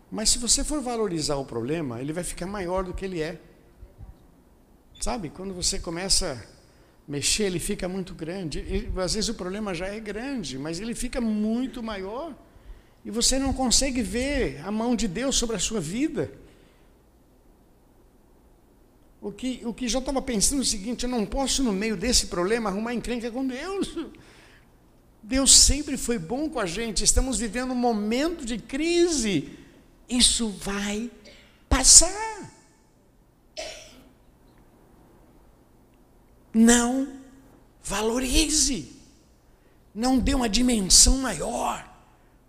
[0.09, 3.39] Mas se você for valorizar o problema, ele vai ficar maior do que ele é.
[5.01, 5.29] Sabe?
[5.29, 6.47] Quando você começa
[7.07, 8.59] mexer, ele fica muito grande.
[8.59, 12.35] E, às vezes o problema já é grande, mas ele fica muito maior.
[13.03, 16.31] E você não consegue ver a mão de Deus sobre a sua vida.
[19.19, 21.97] O que, o que já estava pensando é o seguinte: eu não posso, no meio
[21.97, 23.97] desse problema, arrumar encrenca com Deus.
[25.23, 27.03] Deus sempre foi bom com a gente.
[27.03, 29.49] Estamos vivendo um momento de crise.
[30.07, 31.09] Isso vai
[31.67, 32.50] passar.
[36.53, 37.07] Não
[37.83, 38.91] valorize.
[39.93, 41.87] Não dê uma dimensão maior.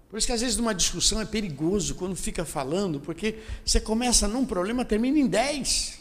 [0.08, 4.28] Por isso que às vezes numa discussão é perigoso quando fica falando, porque você começa
[4.28, 5.98] num problema, termina em dez.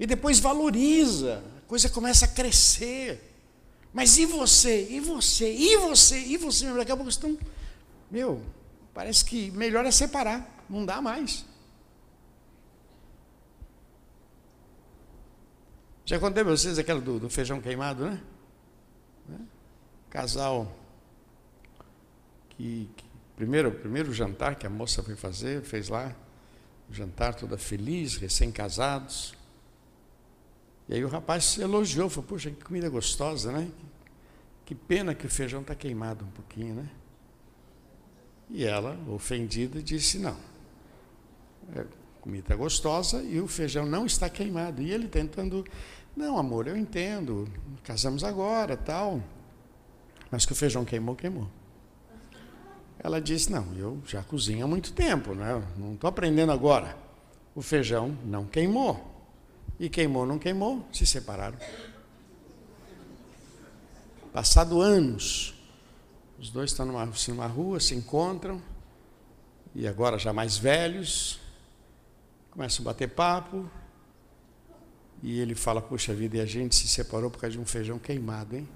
[0.00, 3.32] E depois valoriza, a coisa começa a crescer.
[3.92, 4.88] Mas e você?
[4.90, 5.54] E você?
[5.54, 6.18] E você?
[6.18, 6.72] E você?
[6.72, 7.38] Daqui a pouco estão.
[8.10, 8.42] Meu,
[8.92, 11.44] parece que melhor é separar, não dá mais.
[16.04, 18.20] Já contei para vocês aquela do, do feijão queimado, né?
[19.28, 19.38] né?
[20.10, 20.76] Casal
[22.50, 23.04] que, que,
[23.36, 26.14] primeiro, primeiro jantar que a moça foi fazer, fez lá,
[26.90, 29.34] jantar toda feliz, recém-casados.
[30.88, 33.70] E aí o rapaz se elogiou, falou, puxa, que comida gostosa, né?
[34.64, 36.88] Que pena que o feijão está queimado um pouquinho, né?
[38.50, 40.36] E ela, ofendida, disse, não.
[42.22, 44.80] Comida gostosa e o feijão não está queimado.
[44.80, 45.66] E ele tentando,
[46.16, 47.48] não, amor, eu entendo,
[47.82, 49.20] casamos agora, tal,
[50.30, 51.48] mas que o feijão queimou, queimou.
[53.00, 55.60] Ela disse, não, eu já cozinho há muito tempo, né?
[55.76, 56.96] não estou aprendendo agora.
[57.56, 59.10] o feijão não queimou.
[59.80, 61.58] E queimou, não queimou, se separaram.
[64.32, 65.54] Passado anos,
[66.38, 68.62] os dois estão numa, assim, numa rua, se encontram,
[69.74, 71.41] e agora já mais velhos,
[72.52, 73.68] começam a bater papo,
[75.22, 77.98] e ele fala: Puxa vida, e a gente se separou por causa de um feijão
[77.98, 78.68] queimado, hein?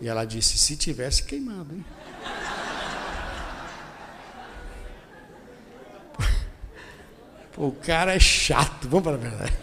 [0.00, 1.84] E ela disse: Se tivesse queimado, hein?
[7.56, 9.56] o cara é chato, vamos para a verdade.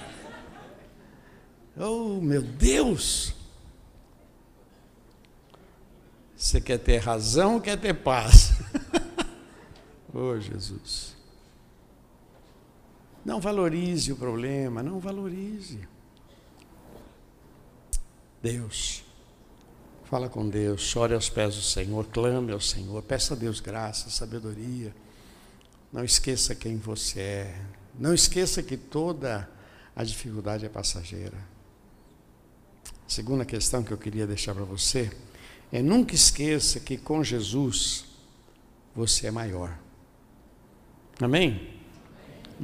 [1.77, 3.33] Oh, meu Deus!
[6.35, 8.51] Você quer ter razão ou quer ter paz?
[10.13, 11.15] oh, Jesus.
[13.23, 15.87] Não valorize o problema, não valorize.
[18.41, 19.03] Deus.
[20.03, 24.09] Fala com Deus, chore aos pés do Senhor, clame ao Senhor, peça a Deus graça,
[24.09, 24.93] sabedoria.
[25.91, 27.61] Não esqueça quem você é.
[27.97, 29.49] Não esqueça que toda
[29.95, 31.37] a dificuldade é passageira.
[33.07, 35.11] Segunda questão que eu queria deixar para você
[35.71, 38.05] é nunca esqueça que com Jesus
[38.95, 39.77] você é maior.
[41.19, 41.82] Amém?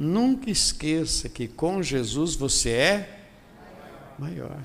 [0.02, 3.28] Nunca esqueça que com Jesus você é
[4.18, 4.58] maior.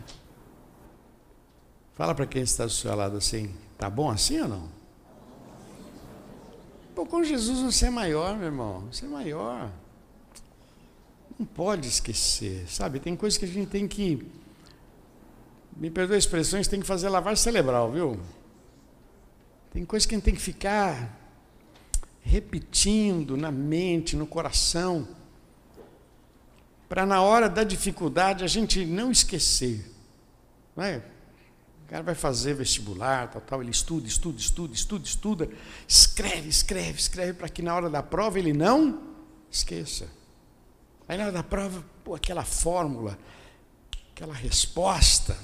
[1.93, 4.69] Fala para quem está do seu lado assim, tá bom assim ou não?
[6.95, 9.69] Pô, com Jesus você é maior, meu irmão, você é maior.
[11.37, 13.01] Não pode esquecer, sabe?
[13.01, 14.25] Tem coisas que a gente tem que
[15.75, 18.17] me perdoe gente tem que fazer lavagem cerebral, viu?
[19.73, 21.25] Tem coisas que a gente tem que ficar
[22.21, 25.05] repetindo na mente, no coração,
[26.87, 29.91] para na hora da dificuldade a gente não esquecer.
[30.75, 31.01] Não é?
[31.85, 35.49] O cara vai fazer vestibular, tal, tal, ele estuda, estuda, estuda, estuda, estuda,
[35.87, 39.03] escreve, escreve, escreve, para que na hora da prova ele não
[39.51, 40.07] esqueça.
[41.07, 43.17] Aí na hora da prova, pô, aquela fórmula,
[44.11, 45.37] aquela resposta,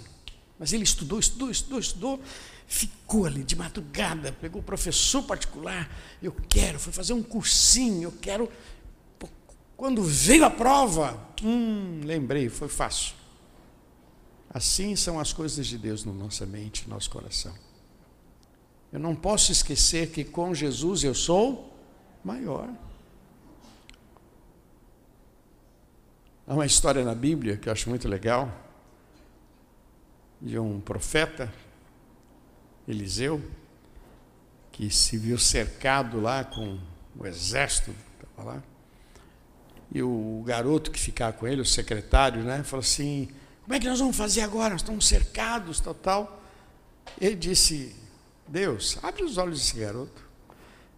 [0.57, 2.21] mas ele estudou, estudou, estudou, estudou,
[2.67, 5.89] ficou ali de madrugada, pegou o professor particular,
[6.23, 8.49] eu quero, foi fazer um cursinho, eu quero.
[9.77, 13.15] Quando veio a prova, hum, lembrei, foi fácil.
[14.49, 17.53] Assim são as coisas de Deus na nossa mente, no nosso coração.
[18.91, 21.73] Eu não posso esquecer que com Jesus eu sou
[22.23, 22.69] maior.
[26.45, 28.51] Há uma história na Bíblia que eu acho muito legal
[30.41, 31.53] de um profeta,
[32.85, 33.41] Eliseu,
[34.71, 36.77] que se viu cercado lá com
[37.17, 38.63] o exército, estava lá,
[39.91, 43.27] e o garoto que ficava com ele, o secretário, né, falou assim:
[43.63, 44.69] Como é que nós vamos fazer agora?
[44.69, 46.41] Nós estamos cercados, tal, tal.
[47.19, 47.93] Ele disse:
[48.47, 50.31] Deus, abre os olhos desse garoto.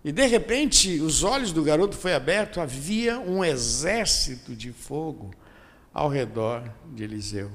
[0.03, 5.33] E de repente, os olhos do garoto foi aberto, havia um exército de fogo
[5.93, 7.49] ao redor de Eliseu.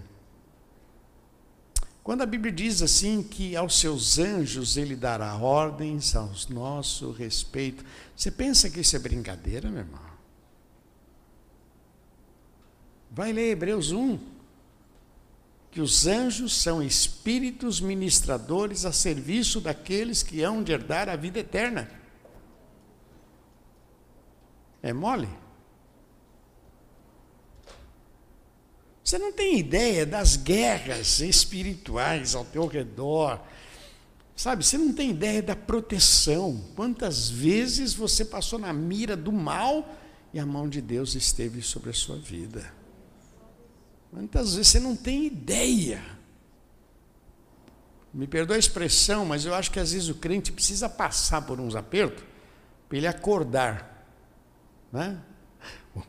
[2.02, 7.84] Quando a Bíblia diz assim que aos seus anjos ele dará ordens ao nosso respeito,
[8.16, 10.17] você pensa que isso é brincadeira, meu irmão?
[13.10, 14.18] Vai ler Hebreus 1.
[15.70, 21.38] Que os anjos são espíritos ministradores a serviço daqueles que hão de herdar a vida
[21.38, 21.90] eterna.
[24.82, 25.28] É mole?
[29.08, 33.40] Você não tem ideia das guerras espirituais ao teu redor.
[34.36, 36.62] Sabe, você não tem ideia da proteção.
[36.76, 39.96] Quantas vezes você passou na mira do mal
[40.32, 42.77] e a mão de Deus esteve sobre a sua vida.
[44.10, 46.02] Quantas vezes você não tem ideia.
[48.12, 51.60] Me perdoa a expressão, mas eu acho que às vezes o crente precisa passar por
[51.60, 52.24] uns apertos
[52.88, 54.06] para ele acordar.
[54.90, 55.20] Né?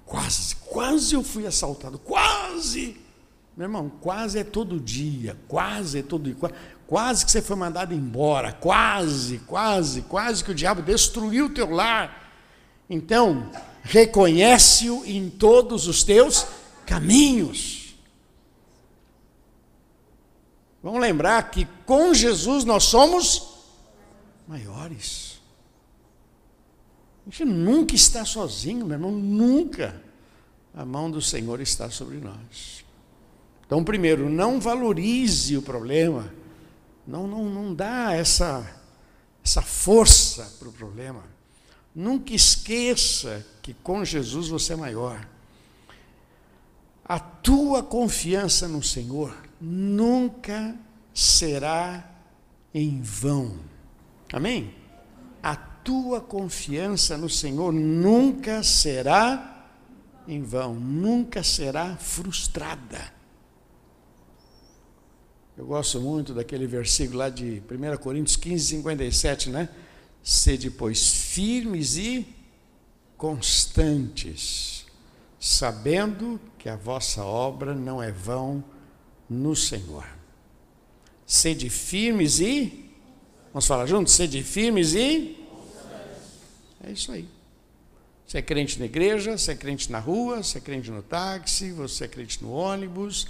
[0.05, 2.97] Quase, quase eu fui assaltado, quase.
[3.55, 6.51] Meu irmão, quase é todo dia, quase é todo dia,
[6.87, 11.69] quase que você foi mandado embora, quase, quase, quase que o diabo destruiu o teu
[11.69, 12.31] lar.
[12.89, 13.51] Então,
[13.83, 16.47] reconhece-o em todos os teus
[16.85, 17.78] caminhos.
[20.81, 23.49] Vamos lembrar que com Jesus nós somos
[24.47, 25.39] maiores.
[27.27, 30.01] A gente nunca está sozinho, meu irmão, nunca.
[30.73, 32.85] A mão do Senhor está sobre nós.
[33.65, 36.33] Então, primeiro, não valorize o problema.
[37.05, 38.65] Não, não, não dá essa,
[39.43, 41.23] essa força para o problema.
[41.93, 45.27] Nunca esqueça que com Jesus você é maior.
[47.09, 50.75] A tua confiança no Senhor nunca
[51.11, 52.07] será
[52.71, 53.57] em vão.
[54.31, 54.75] Amém?
[55.41, 59.67] A tua confiança no Senhor nunca será
[60.27, 63.11] em vão, nunca será frustrada.
[65.57, 69.67] Eu gosto muito daquele versículo lá de 1 Coríntios 15, 57, né?
[70.21, 72.27] Sede, pois, firmes e
[73.17, 74.78] constantes,
[75.39, 78.63] sabendo que a vossa obra não é vão
[79.29, 80.05] no Senhor.
[81.25, 82.89] Sede firmes e.
[83.53, 84.13] Vamos falar juntos?
[84.13, 85.37] Sede firmes e.
[86.83, 87.27] É isso aí.
[88.27, 91.71] Você é crente na igreja, você é crente na rua, você é crente no táxi,
[91.71, 93.27] você é crente no ônibus,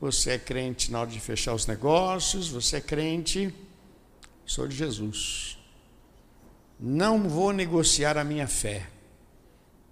[0.00, 3.54] você é crente na hora de fechar os negócios, você é crente.
[4.44, 5.58] Sou de Jesus.
[6.78, 8.88] Não vou negociar a minha fé.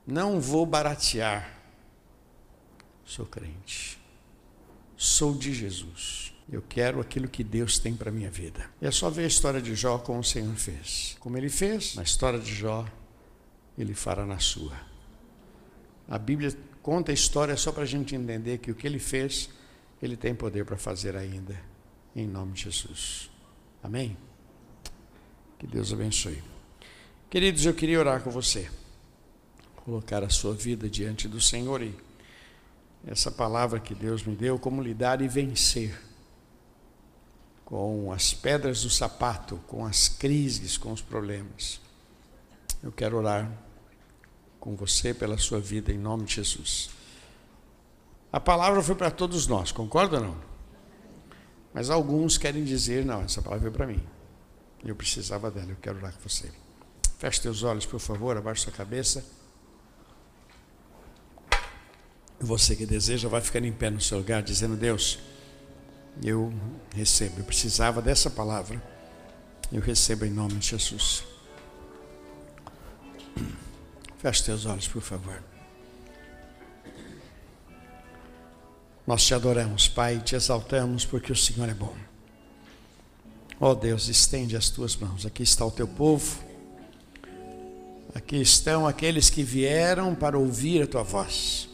[0.06, 1.59] Não vou baratear.
[3.10, 3.98] Sou crente.
[4.96, 6.32] Sou de Jesus.
[6.48, 8.70] Eu quero aquilo que Deus tem para minha vida.
[8.80, 11.16] E é só ver a história de Jó como o Senhor fez.
[11.18, 12.86] Como ele fez, na história de Jó,
[13.76, 14.80] ele fará na sua.
[16.08, 19.50] A Bíblia conta a história só para a gente entender que o que ele fez,
[20.00, 21.60] ele tem poder para fazer ainda.
[22.14, 23.28] Em nome de Jesus.
[23.82, 24.16] Amém?
[25.58, 26.40] Que Deus abençoe.
[27.28, 28.70] Queridos, eu queria orar com você.
[29.84, 31.92] Colocar a sua vida diante do Senhor e
[33.06, 36.00] essa palavra que Deus me deu, como lidar e vencer
[37.64, 41.80] com as pedras do sapato, com as crises, com os problemas.
[42.82, 43.50] Eu quero orar
[44.58, 46.90] com você pela sua vida em nome de Jesus.
[48.32, 50.50] A palavra foi para todos nós, concorda ou não?
[51.72, 54.02] Mas alguns querem dizer, não, essa palavra foi para mim.
[54.84, 56.50] Eu precisava dela, eu quero orar com você.
[57.18, 59.24] Feche teus olhos, por favor, abaixe sua cabeça.
[62.40, 65.18] Você que deseja, vai ficando em pé no seu lugar, dizendo: Deus,
[66.24, 66.52] eu
[66.94, 67.40] recebo.
[67.40, 68.82] Eu precisava dessa palavra.
[69.70, 71.22] Eu recebo em nome de Jesus.
[74.18, 75.42] Feche teus olhos, por favor.
[79.06, 81.96] Nós te adoramos, Pai, te exaltamos porque o Senhor é bom.
[83.58, 85.26] Ó oh Deus, estende as tuas mãos.
[85.26, 86.42] Aqui está o teu povo.
[88.14, 91.69] Aqui estão aqueles que vieram para ouvir a tua voz.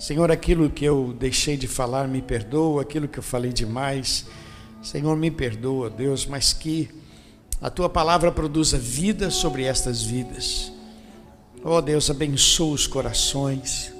[0.00, 4.24] Senhor, aquilo que eu deixei de falar, me perdoa, aquilo que eu falei demais,
[4.82, 6.88] Senhor, me perdoa, Deus, mas que
[7.60, 10.72] a tua palavra produza vida sobre estas vidas.
[11.62, 13.92] Oh, Deus, abençoa os corações,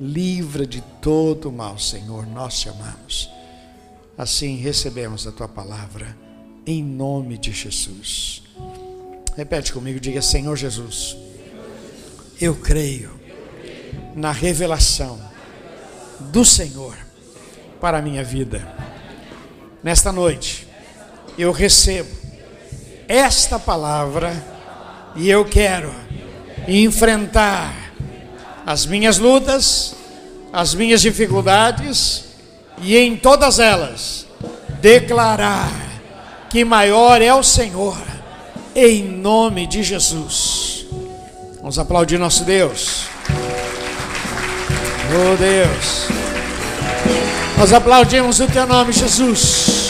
[0.00, 3.30] livra de todo mal, Senhor, nós te amamos.
[4.18, 6.16] Assim recebemos a tua palavra,
[6.66, 8.42] em nome de Jesus.
[9.36, 11.16] Repete comigo, diga: Senhor Jesus,
[12.40, 13.17] eu creio
[14.14, 15.18] na revelação
[16.20, 16.96] do Senhor
[17.80, 18.66] para a minha vida.
[19.82, 20.66] Nesta noite,
[21.38, 22.08] eu recebo
[23.06, 24.32] esta palavra
[25.16, 25.94] e eu quero
[26.66, 27.74] enfrentar
[28.66, 29.94] as minhas lutas,
[30.52, 32.24] as minhas dificuldades
[32.82, 34.26] e em todas elas
[34.80, 35.72] declarar
[36.50, 37.98] que maior é o Senhor
[38.74, 40.86] em nome de Jesus.
[41.56, 43.17] Vamos aplaudir nosso Deus.
[45.10, 46.06] Oh Deus.
[47.56, 49.88] Nós aplaudimos o teu nome, Jesus.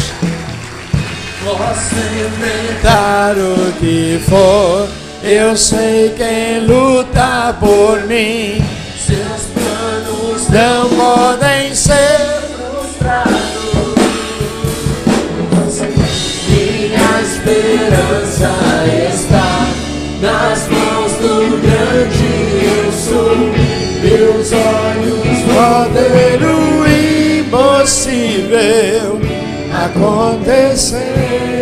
[1.45, 4.89] Posso enfrentar o que for,
[5.25, 8.65] eu sei quem luta por mim.
[8.97, 13.59] Seus planos não podem ser frustrados.
[16.49, 18.51] Minha esperança
[19.13, 19.67] está
[20.23, 23.79] nas mãos do grande eu sou.
[24.39, 24.53] Olhos
[25.59, 26.87] podem o
[27.43, 29.19] impossível
[29.85, 31.58] acontecer.